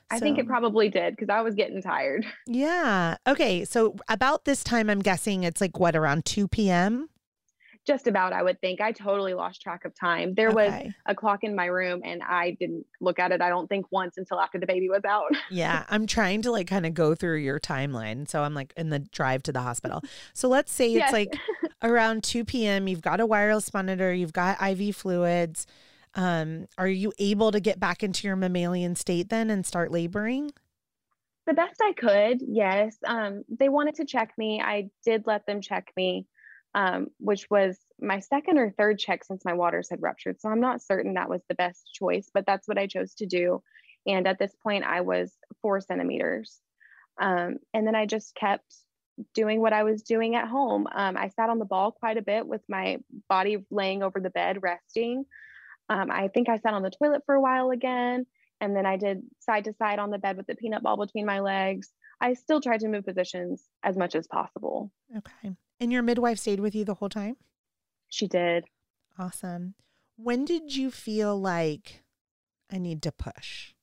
[0.08, 3.16] i think it probably did because i was getting tired yeah.
[3.26, 3.64] Okay.
[3.64, 7.08] So about this time, I'm guessing it's like what around 2 p.m.
[7.86, 10.72] just about i would think i totally lost track of time there was
[11.06, 14.16] a clock in my room and i didn't look at it i don't think once
[14.18, 15.84] until after the baby was out Yeah.
[15.88, 18.28] I'm trying to like kind of go through your timeline.
[18.28, 20.02] So I'm like in the drive to the hospital.
[20.34, 21.12] So let's say it's Yes.
[21.12, 21.36] like
[21.82, 22.88] around 2 p.m.
[22.88, 25.66] You've got a wireless monitor, you've got IV fluids.
[26.14, 30.50] Um, are you able to get back into your mammalian state then and start laboring?
[31.46, 32.96] the best I could, yes.
[33.06, 34.60] Um, they wanted to check me.
[34.60, 36.26] I did let them check me,
[36.74, 40.40] um, which was my second or third check since my waters had ruptured.
[40.40, 43.26] So I'm not certain that was the best choice, but that's what I chose to
[43.26, 43.62] do.
[44.06, 46.60] And at this point, I was four centimeters.
[47.20, 48.74] Um, and then I just kept
[49.34, 50.86] doing what I was doing at home.
[50.94, 52.98] Um, I sat on the ball quite a bit with my
[53.28, 55.24] body laying over the bed, resting.
[55.88, 58.26] Um, I think I sat on the toilet for a while again.
[58.60, 61.26] And then I did side to side on the bed with the peanut ball between
[61.26, 61.90] my legs.
[62.20, 64.90] I still tried to move positions as much as possible.
[65.14, 65.54] Okay.
[65.78, 67.36] And your midwife stayed with you the whole time?
[68.08, 68.64] She did.
[69.18, 69.74] Awesome.
[70.16, 72.02] When did you feel like
[72.72, 73.74] I need to push?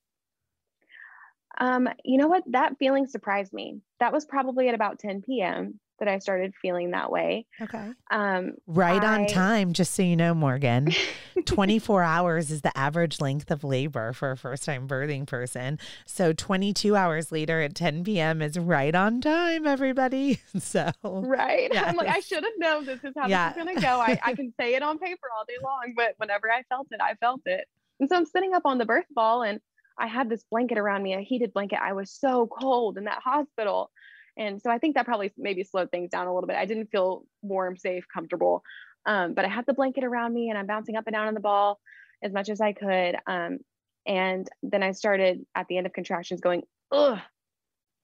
[1.59, 2.43] Um, you know what?
[2.47, 3.79] That feeling surprised me.
[3.99, 5.79] That was probably at about 10 p.m.
[6.03, 7.45] that I started feeling that way.
[7.61, 7.91] Okay.
[8.11, 10.91] Um, Right on time, just so you know, Morgan.
[11.45, 15.79] 24 hours is the average length of labor for a first time birthing person.
[16.05, 18.41] So 22 hours later at 10 p.m.
[18.41, 20.39] is right on time, everybody.
[20.59, 21.75] So, right.
[21.75, 23.49] I'm like, I should have known this is how Yeah.
[23.49, 23.99] this is going to go.
[23.99, 26.99] I, I can say it on paper all day long, but whenever I felt it,
[27.01, 27.65] I felt it.
[27.99, 29.59] And so I'm sitting up on the birth ball and
[29.97, 31.79] I had this blanket around me, a heated blanket.
[31.81, 33.91] I was so cold in that hospital.
[34.37, 36.55] And so I think that probably maybe slowed things down a little bit.
[36.55, 38.63] I didn't feel warm, safe, comfortable.
[39.05, 41.33] Um, but I had the blanket around me and I'm bouncing up and down on
[41.33, 41.79] the ball
[42.23, 43.17] as much as I could.
[43.27, 43.59] Um,
[44.05, 47.19] and then I started at the end of contractions going, ugh,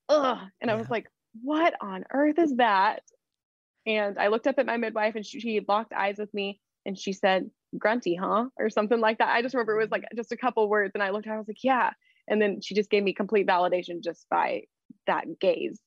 [0.07, 0.37] ugh.
[0.61, 1.07] And I was like,
[1.41, 3.01] what on earth is that?
[3.85, 6.97] And I looked up at my midwife and she, she locked eyes with me and
[6.97, 8.45] she said, grunty, huh?
[8.57, 9.29] Or something like that.
[9.29, 10.91] I just remember it was like just a couple words.
[10.93, 11.91] And I looked at her, I was like, yeah.
[12.27, 14.63] And then she just gave me complete validation just by
[15.07, 15.79] that gaze,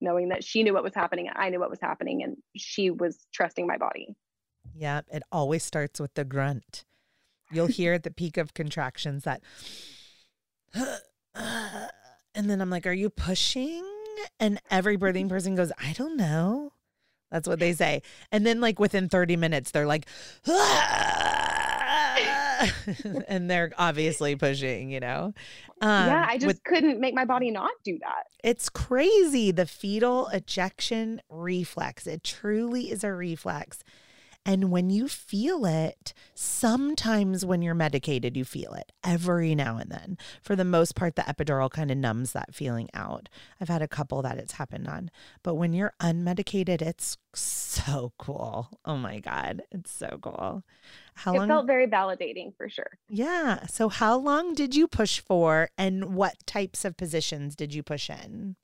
[0.00, 1.28] knowing that she knew what was happening.
[1.34, 4.14] I knew what was happening and she was trusting my body.
[4.74, 6.84] yeah, it always starts with the grunt.
[7.50, 9.42] You'll hear at the peak of contractions that,
[12.34, 13.84] and then I'm like, Are you pushing?
[14.38, 16.72] And every birthing person goes, I don't know.
[17.30, 18.02] That's what they say.
[18.32, 20.06] And then, like, within 30 minutes, they're like,
[23.28, 25.32] and they're obviously pushing, you know?
[25.80, 28.26] Um, yeah, I just with- couldn't make my body not do that.
[28.42, 29.50] it's crazy.
[29.50, 32.06] The fetal ejection reflex.
[32.06, 33.82] It truly is a reflex.
[34.46, 39.90] And when you feel it, sometimes when you're medicated, you feel it every now and
[39.90, 40.16] then.
[40.40, 43.28] For the most part, the epidural kind of numbs that feeling out.
[43.60, 45.10] I've had a couple that it's happened on.
[45.42, 48.70] But when you're unmedicated, it's so cool.
[48.86, 49.62] Oh my God.
[49.70, 50.62] It's so cool.
[51.18, 51.48] How it long?
[51.48, 52.98] felt very validating for sure.
[53.08, 53.66] Yeah.
[53.66, 58.08] So, how long did you push for, and what types of positions did you push
[58.08, 58.56] in?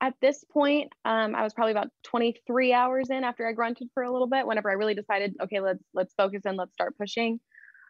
[0.00, 4.02] at this point, um, I was probably about 23 hours in after I grunted for
[4.02, 4.46] a little bit.
[4.46, 7.40] Whenever I really decided, okay, let's let's focus and let's start pushing.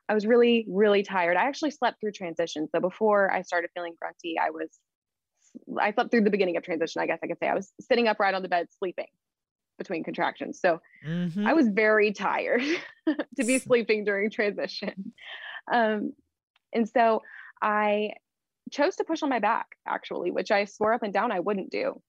[0.08, 1.36] I was really really tired.
[1.36, 2.68] I actually slept through transition.
[2.70, 4.70] So before I started feeling grunty, I was
[5.80, 7.02] I slept through the beginning of transition.
[7.02, 9.08] I guess I could say I was sitting upright on the bed sleeping
[9.78, 10.60] between contractions.
[10.60, 11.46] So mm-hmm.
[11.46, 12.62] I was very tired
[13.06, 15.12] to be sleeping during transition.
[15.70, 16.12] Um,
[16.72, 17.22] and so
[17.62, 18.12] I
[18.70, 21.70] chose to push on my back actually, which I swore up and down I wouldn't
[21.70, 22.00] do.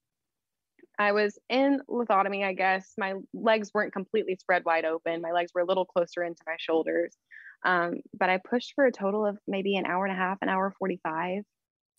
[0.99, 2.93] I was in lithotomy, I guess.
[2.97, 5.22] My legs weren't completely spread wide open.
[5.22, 7.15] My legs were a little closer into my shoulders.
[7.63, 10.49] Um, but I pushed for a total of maybe an hour and a half, an
[10.49, 11.43] hour 45.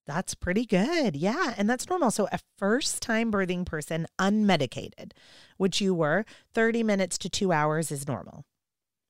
[0.09, 1.15] That's pretty good.
[1.15, 1.55] Yeah.
[1.59, 2.11] And that's normal.
[2.11, 5.13] So, a first time birthing person, unmedicated,
[5.59, 8.47] which you were, 30 minutes to two hours is normal.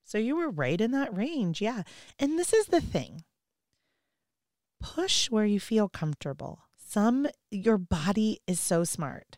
[0.04, 1.62] So, you were right in that range.
[1.62, 1.84] Yeah.
[2.18, 3.22] And this is the thing
[4.80, 6.60] push where you feel comfortable.
[6.76, 9.36] Some your body is so smart.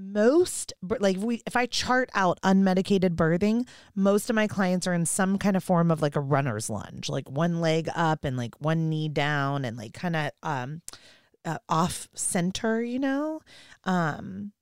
[0.00, 5.04] Most like we if I chart out unmedicated birthing, most of my clients are in
[5.04, 8.54] some kind of form of like a runner's lunge, like one leg up and like
[8.60, 10.82] one knee down and like kind of um
[11.44, 13.40] uh, off center, you know.
[13.84, 14.52] Um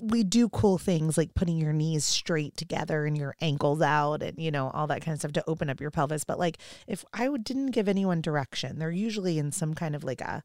[0.00, 4.36] we do cool things like putting your knees straight together and your ankles out and
[4.38, 7.04] you know all that kind of stuff to open up your pelvis but like if
[7.12, 10.42] i didn't give anyone direction they're usually in some kind of like a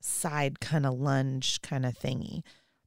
[0.00, 2.42] side kind of lunge kind of thingy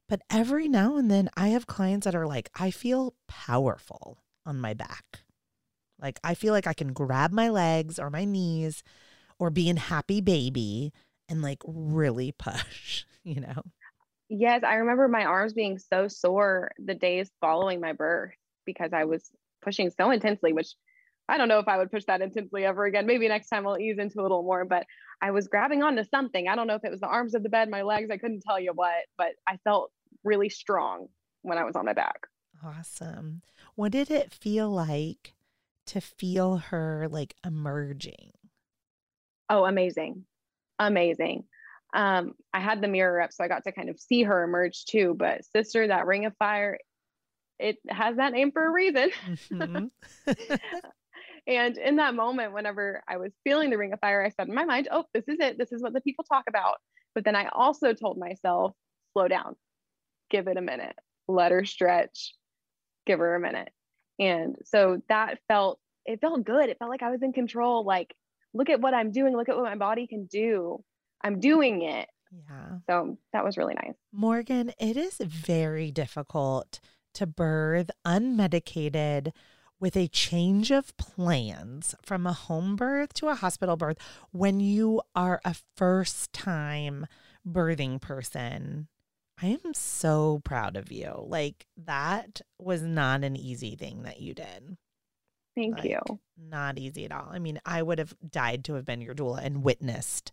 [0.08, 4.60] but every now and then i have clients that are like i feel powerful on
[4.60, 5.20] my back
[6.00, 8.82] like i feel like i can grab my legs or my knees
[9.38, 10.92] or be in happy baby
[11.28, 13.62] and like really push you know
[14.28, 18.34] Yes, I remember my arms being so sore the days following my birth
[18.66, 19.30] because I was
[19.62, 20.74] pushing so intensely, which
[21.30, 23.06] I don't know if I would push that intensely ever again.
[23.06, 24.86] Maybe next time I'll ease into a little more, but
[25.22, 26.46] I was grabbing onto something.
[26.46, 28.42] I don't know if it was the arms of the bed, my legs, I couldn't
[28.42, 29.90] tell you what, but I felt
[30.24, 31.08] really strong
[31.42, 32.26] when I was on my back.
[32.64, 33.42] Awesome.
[33.74, 35.34] What did it feel like
[35.86, 38.32] to feel her like emerging?
[39.48, 40.24] Oh, amazing.
[40.78, 41.44] Amazing
[41.94, 44.84] um, I had the mirror up, so I got to kind of see her emerge
[44.84, 45.14] too.
[45.16, 46.78] But sister, that ring of fire,
[47.58, 49.10] it has that name for a reason.
[49.50, 49.86] Mm-hmm.
[51.46, 54.54] and in that moment, whenever I was feeling the ring of fire, I said in
[54.54, 55.58] my mind, "Oh, this is it.
[55.58, 56.76] This is what the people talk about."
[57.14, 58.74] But then I also told myself,
[59.14, 59.56] "Slow down,
[60.30, 62.34] give it a minute, let her stretch,
[63.06, 63.70] give her a minute."
[64.18, 66.68] And so that felt it felt good.
[66.68, 67.84] It felt like I was in control.
[67.84, 68.14] Like,
[68.54, 69.36] look at what I'm doing.
[69.36, 70.82] Look at what my body can do
[71.22, 72.08] I'm doing it.
[72.32, 72.78] Yeah.
[72.88, 73.94] So that was really nice.
[74.12, 76.80] Morgan, it is very difficult
[77.14, 79.32] to birth unmedicated
[79.80, 83.96] with a change of plans from a home birth to a hospital birth
[84.32, 87.06] when you are a first time
[87.46, 88.88] birthing person.
[89.40, 91.12] I am so proud of you.
[91.26, 94.76] Like, that was not an easy thing that you did.
[95.56, 96.00] Thank like, you.
[96.36, 97.28] Not easy at all.
[97.30, 100.32] I mean, I would have died to have been your doula and witnessed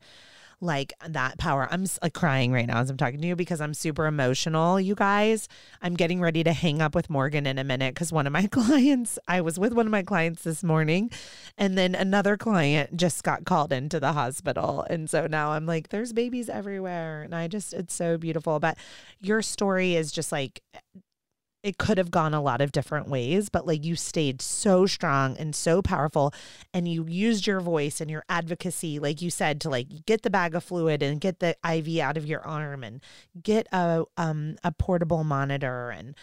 [0.61, 1.67] like that power.
[1.71, 4.95] I'm like crying right now as I'm talking to you because I'm super emotional, you
[4.95, 5.47] guys.
[5.81, 8.47] I'm getting ready to hang up with Morgan in a minute because one of my
[8.51, 11.11] clients, I was with one of my clients this morning,
[11.57, 14.85] and then another client just got called into the hospital.
[14.89, 17.21] And so now I'm like, there's babies everywhere.
[17.23, 18.59] And I just, it's so beautiful.
[18.59, 18.77] But
[19.19, 20.61] your story is just like,
[21.65, 25.35] it could have gone a lot of different ways, but like you stayed so strong
[25.37, 26.31] and so powerful
[26.75, 30.29] and you used your voice and your advocacy, like you said, to like get the
[30.29, 33.01] bag of fluid and get the IV out of your arm and
[33.41, 36.13] get a um a portable monitor and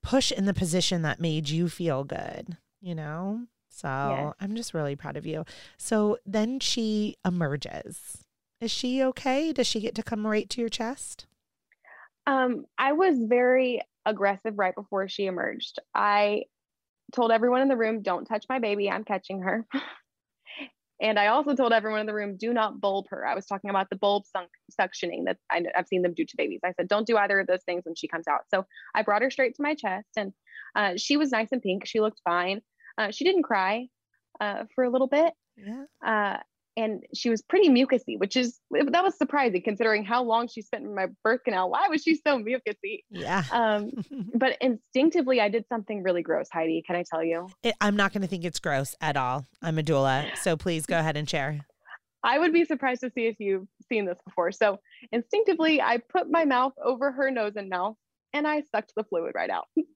[0.00, 3.40] push in the position that made you feel good, you know?
[3.68, 4.32] So yeah.
[4.38, 5.44] I'm just really proud of you.
[5.76, 8.18] So then she emerges.
[8.60, 9.52] Is she okay?
[9.52, 11.26] Does she get to come right to your chest?
[12.28, 15.78] Um, I was very aggressive right before she emerged.
[15.94, 16.44] I
[17.12, 19.66] told everyone in the room, don't touch my baby, I'm catching her.
[21.00, 23.26] and I also told everyone in the room, do not bulb her.
[23.26, 26.36] I was talking about the bulb sunk, suctioning that I, have seen them do to
[26.36, 26.60] babies.
[26.64, 28.42] I said, don't do either of those things when she comes out.
[28.48, 30.32] So I brought her straight to my chest and
[30.74, 31.86] uh, she was nice and pink.
[31.86, 32.60] She looked fine.
[32.98, 33.88] Uh, she didn't cry
[34.40, 35.34] uh, for a little bit.
[35.56, 35.84] Yeah.
[36.76, 40.84] And she was pretty mucusy, which is that was surprising considering how long she spent
[40.84, 41.70] in my birth canal.
[41.70, 43.04] Why was she so mucusy?
[43.10, 43.44] Yeah.
[43.52, 43.92] Um,
[44.34, 46.82] but instinctively, I did something really gross, Heidi.
[46.84, 47.48] Can I tell you?
[47.62, 49.46] It, I'm not going to think it's gross at all.
[49.62, 51.64] I'm a doula, so please go ahead and share.
[52.24, 54.50] I would be surprised to see if you've seen this before.
[54.50, 54.78] So
[55.12, 57.96] instinctively, I put my mouth over her nose and mouth,
[58.32, 59.66] and I sucked the fluid right out.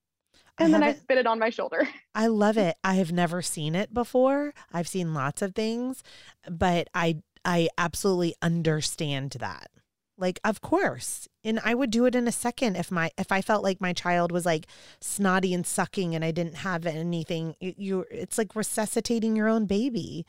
[0.59, 1.89] and then I spit it on my shoulder.
[2.15, 2.77] I love it.
[2.83, 4.55] I have never seen it before.
[4.73, 6.03] I've seen lots of things,
[6.49, 9.69] but I I absolutely understand that.
[10.17, 11.29] Like of course.
[11.45, 13.93] And I would do it in a second if my if I felt like my
[13.93, 14.67] child was like
[15.01, 17.55] snotty and sucking and I didn't have anything.
[17.61, 20.27] You, you it's like resuscitating your own baby.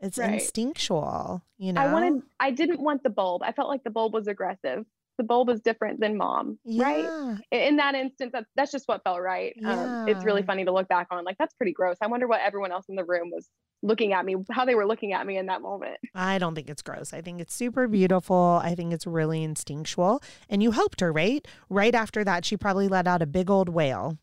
[0.00, 0.34] It's right.
[0.34, 1.80] instinctual, you know.
[1.80, 3.42] I wanted I didn't want the bulb.
[3.42, 4.86] I felt like the bulb was aggressive
[5.18, 6.82] the bulb is different than mom, yeah.
[6.82, 7.38] right?
[7.50, 9.54] In that instance, that's, that's just what felt right.
[9.56, 10.02] Yeah.
[10.02, 11.24] Um, it's really funny to look back on.
[11.24, 11.96] Like, that's pretty gross.
[12.02, 13.48] I wonder what everyone else in the room was
[13.82, 15.98] looking at me, how they were looking at me in that moment.
[16.14, 17.12] I don't think it's gross.
[17.12, 18.60] I think it's super beautiful.
[18.62, 20.22] I think it's really instinctual.
[20.48, 21.46] And you helped her, right?
[21.68, 24.18] Right after that, she probably let out a big old wail.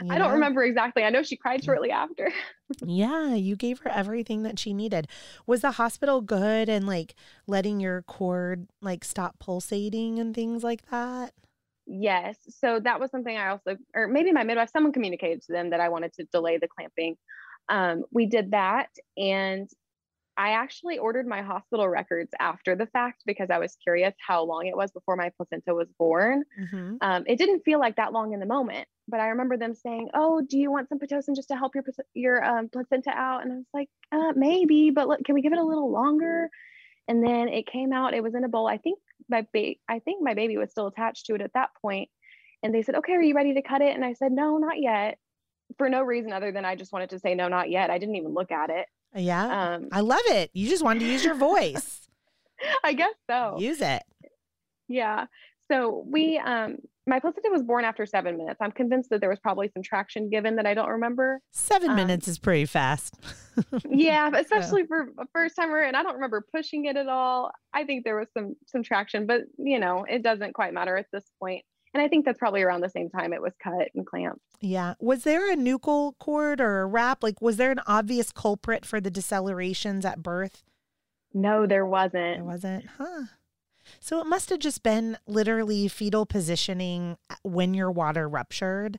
[0.00, 1.04] You I don't remember exactly.
[1.04, 2.32] I know she cried shortly after.
[2.84, 5.06] yeah, you gave her everything that she needed.
[5.46, 7.14] Was the hospital good and like
[7.46, 11.32] letting your cord like stop pulsating and things like that?
[11.86, 12.36] Yes.
[12.48, 15.80] So that was something I also, or maybe my midwife, someone communicated to them that
[15.80, 17.16] I wanted to delay the clamping.
[17.68, 18.88] Um, we did that.
[19.16, 19.68] And
[20.36, 24.66] I actually ordered my hospital records after the fact because I was curious how long
[24.66, 26.44] it was before my placenta was born.
[26.58, 26.96] Mm-hmm.
[27.02, 30.08] Um, it didn't feel like that long in the moment, but I remember them saying,
[30.14, 33.52] "Oh, do you want some pitocin just to help your your um, placenta out?" And
[33.52, 36.48] I was like, uh, "Maybe, but look, can we give it a little longer?"
[37.08, 38.14] And then it came out.
[38.14, 38.66] It was in a bowl.
[38.66, 41.70] I think my baby, I think my baby was still attached to it at that
[41.82, 42.08] point.
[42.62, 44.80] And they said, "Okay, are you ready to cut it?" And I said, "No, not
[44.80, 45.18] yet."
[45.78, 47.90] For no reason other than I just wanted to say no, not yet.
[47.90, 48.86] I didn't even look at it.
[49.14, 49.74] Yeah.
[49.74, 50.50] Um, I love it.
[50.54, 52.08] You just wanted to use your voice.
[52.84, 53.56] I guess so.
[53.58, 54.02] Use it.
[54.88, 55.26] Yeah.
[55.70, 58.58] So we, um, my placenta was born after seven minutes.
[58.60, 61.40] I'm convinced that there was probably some traction given that I don't remember.
[61.50, 63.16] Seven um, minutes is pretty fast.
[63.90, 64.86] yeah, especially so.
[64.88, 67.50] for a first timer, and I don't remember pushing it at all.
[67.74, 71.06] I think there was some some traction, but you know, it doesn't quite matter at
[71.12, 71.64] this point.
[71.94, 74.40] And I think that's probably around the same time it was cut and clamped.
[74.60, 74.94] Yeah.
[74.98, 77.22] Was there a nuchal cord or a wrap?
[77.22, 80.62] Like, was there an obvious culprit for the decelerations at birth?
[81.34, 82.36] No, there wasn't.
[82.36, 82.86] There wasn't.
[82.98, 83.24] Huh.
[84.00, 88.98] So it must have just been literally fetal positioning uh, when your water ruptured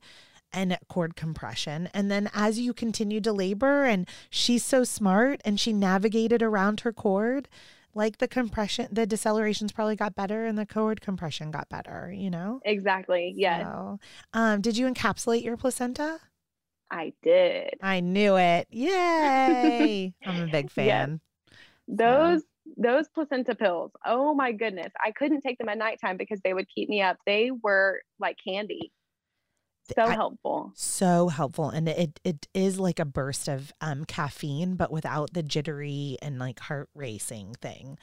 [0.51, 1.89] and cord compression.
[1.93, 6.81] And then as you continued to labor, and she's so smart and she navigated around
[6.81, 7.49] her cord,
[7.95, 12.29] like the compression, the decelerations probably got better and the cord compression got better, you
[12.29, 12.59] know?
[12.65, 13.33] Exactly.
[13.35, 13.63] Yes.
[13.63, 13.99] So,
[14.33, 16.19] um, did you encapsulate your placenta?
[16.89, 17.71] I did.
[17.81, 18.67] I knew it.
[18.69, 20.13] Yay.
[20.25, 21.19] I'm a big fan.
[21.49, 21.57] Yes.
[21.87, 22.73] Those so.
[22.77, 23.91] those placenta pills.
[24.05, 24.91] Oh my goodness.
[25.03, 27.17] I couldn't take them at nighttime because they would keep me up.
[27.25, 28.91] They were like candy
[29.95, 34.75] so I, helpful so helpful and it it is like a burst of um caffeine
[34.75, 37.97] but without the jittery and like heart racing thing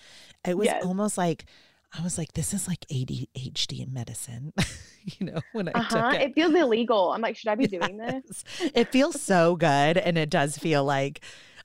[0.46, 0.84] it was yes.
[0.84, 1.46] almost like
[1.92, 4.52] I was like, this is like ADHD medicine,
[5.04, 6.12] you know, when I uh-huh.
[6.12, 6.30] took it.
[6.30, 7.10] It feels illegal.
[7.12, 7.80] I'm like, should I be yes.
[7.80, 8.44] doing this?
[8.74, 9.98] It feels so good.
[9.98, 11.20] And it does feel like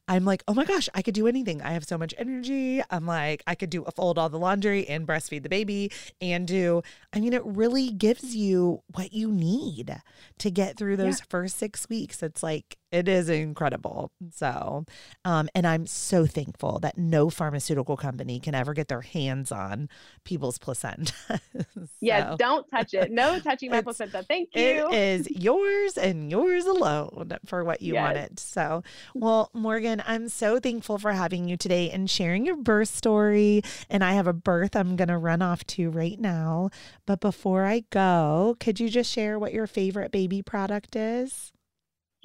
[0.08, 1.62] I'm like, oh my gosh, I could do anything.
[1.62, 2.82] I have so much energy.
[2.90, 5.92] I'm like, I could do fold all the laundry and breastfeed the baby
[6.22, 9.98] and do, I mean, it really gives you what you need
[10.38, 11.26] to get through those yeah.
[11.30, 12.22] first six weeks.
[12.22, 14.10] It's like, it is incredible.
[14.32, 14.86] So,
[15.26, 19.90] um, and I'm so thankful that no pharmaceutical company can ever get their hands on
[20.24, 21.14] people's placenta.
[21.54, 23.12] so, yeah, don't touch it.
[23.12, 24.24] No touching my placenta.
[24.24, 24.62] Thank you.
[24.62, 28.02] It is yours and yours alone for what you yes.
[28.02, 28.40] wanted.
[28.40, 28.82] So,
[29.14, 33.62] well, Morgan, I'm so thankful for having you today and sharing your birth story.
[33.90, 36.70] And I have a birth I'm going to run off to right now.
[37.06, 41.52] But before I go, could you just share what your favorite baby product is?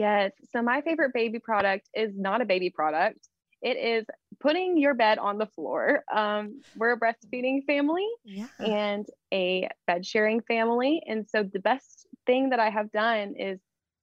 [0.01, 0.32] Yes.
[0.55, 3.28] So my favorite baby product is not a baby product.
[3.60, 4.06] It is
[4.40, 6.02] putting your bed on the floor.
[6.10, 8.47] Um, we're a breastfeeding family yeah.
[8.59, 11.02] and a bed sharing family.
[11.06, 13.60] And so the best thing that I have done is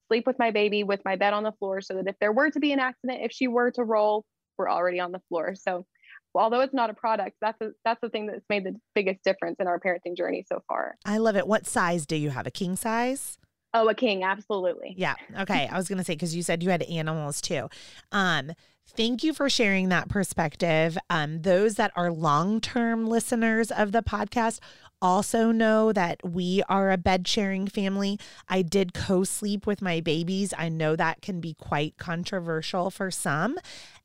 [0.07, 2.52] sleep with my baby with my bed on the floor so that if there were
[2.52, 4.24] to be an accident, if she were to roll,
[4.60, 5.56] we're already on the floor.
[5.56, 5.88] So
[6.36, 9.56] although it's not a product, that's a, that's the thing that's made the biggest difference
[9.60, 10.95] in our parenting journey so far.
[11.06, 11.48] I love it.
[11.48, 12.45] What size do you have?
[12.45, 13.40] A king size?
[13.73, 14.95] Oh, a king, absolutely.
[14.98, 15.15] Yeah.
[15.39, 15.68] Okay.
[15.72, 17.69] I was gonna say because you said you had animals too.
[18.11, 18.52] Um,
[18.95, 20.98] Thank you for sharing that perspective.
[21.10, 24.60] Um, those that are long term listeners of the podcast
[25.02, 28.18] also know that we are a bed sharing family.
[28.48, 30.53] I did co sleep with my babies.
[30.57, 33.57] I know that can be quite controversial for some.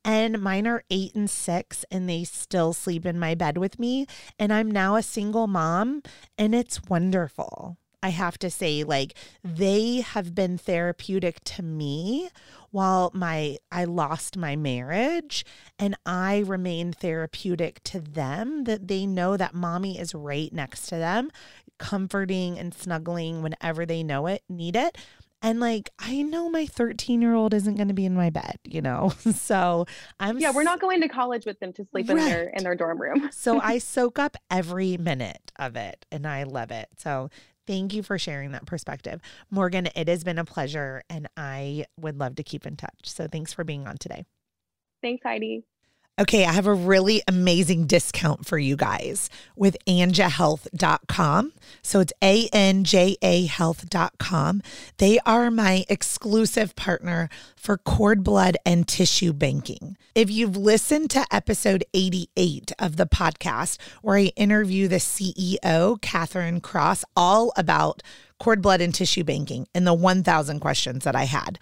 [0.04, 4.06] And mine are eight and six, and they still sleep in my bed with me.
[4.38, 6.02] And I'm now a single mom,
[6.36, 7.78] and it's wonderful.
[8.02, 9.14] I have to say, like,
[9.44, 12.30] they have been therapeutic to me
[12.70, 15.44] while my I lost my marriage
[15.78, 20.96] and I remain therapeutic to them that they know that mommy is right next to
[20.96, 21.30] them,
[21.78, 24.96] comforting and snuggling whenever they know it, need it.
[25.44, 28.58] And like, I know my 13 year old isn't going to be in my bed,
[28.64, 29.12] you know?
[29.32, 29.86] So
[30.20, 30.38] I'm.
[30.38, 32.18] Yeah, we're not going to college with them to sleep right.
[32.18, 33.28] in their, in their dorm room.
[33.32, 36.88] so I soak up every minute of it and I love it.
[36.96, 37.28] So
[37.66, 39.20] Thank you for sharing that perspective.
[39.50, 43.04] Morgan, it has been a pleasure and I would love to keep in touch.
[43.04, 44.24] So thanks for being on today.
[45.02, 45.64] Thanks, Heidi.
[46.20, 51.52] Okay, I have a really amazing discount for you guys with anjahealth.com.
[51.82, 54.62] So it's A N J A health.com.
[54.98, 59.96] They are my exclusive partner for cord blood and tissue banking.
[60.14, 66.60] If you've listened to episode 88 of the podcast, where I interview the CEO, Catherine
[66.60, 68.02] Cross, all about
[68.38, 71.58] cord blood and tissue banking and the 1,000 questions that I had.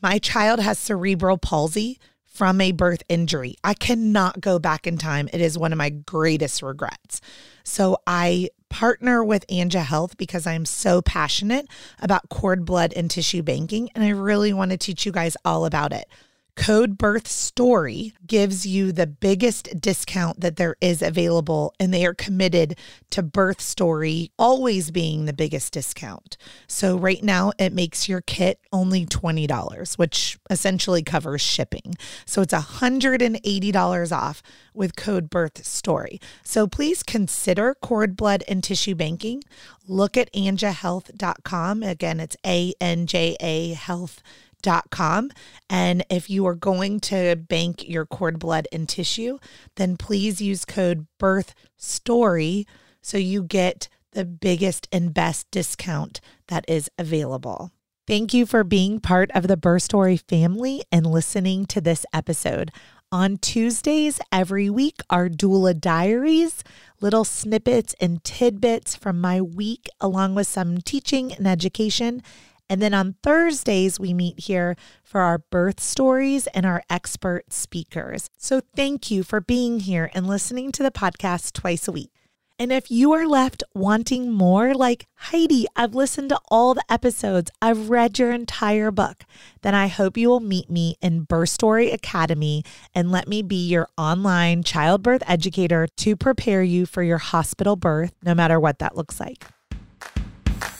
[0.00, 1.98] My child has cerebral palsy
[2.34, 3.56] from a birth injury.
[3.62, 5.28] I cannot go back in time.
[5.32, 7.20] It is one of my greatest regrets.
[7.62, 11.68] So I partner with Anja Health because I'm so passionate
[12.00, 13.88] about cord blood and tissue banking.
[13.94, 16.08] And I really want to teach you guys all about it.
[16.56, 22.14] Code Birth Story gives you the biggest discount that there is available, and they are
[22.14, 22.78] committed
[23.10, 26.36] to Birth Story always being the biggest discount.
[26.68, 31.96] So, right now, it makes your kit only $20, which essentially covers shipping.
[32.24, 36.20] So, it's $180 off with code Birth Story.
[36.44, 39.42] So, please consider cord blood and tissue banking.
[39.88, 41.82] Look at anjahealth.com.
[41.82, 44.43] Again, it's A N J A health.com
[44.90, 45.30] com.
[45.68, 49.38] And if you are going to bank your cord blood and tissue,
[49.76, 52.66] then please use code birth story
[53.02, 57.70] so you get the biggest and best discount that is available.
[58.06, 62.70] Thank you for being part of the Birth Story family and listening to this episode.
[63.10, 66.62] On Tuesdays every week are doula diaries,
[67.00, 72.22] little snippets and tidbits from my week, along with some teaching and education.
[72.68, 78.30] And then on Thursdays, we meet here for our birth stories and our expert speakers.
[78.38, 82.10] So thank you for being here and listening to the podcast twice a week.
[82.56, 87.50] And if you are left wanting more, like Heidi, I've listened to all the episodes,
[87.60, 89.24] I've read your entire book,
[89.62, 92.62] then I hope you will meet me in Birth Story Academy
[92.94, 98.14] and let me be your online childbirth educator to prepare you for your hospital birth,
[98.22, 99.46] no matter what that looks like.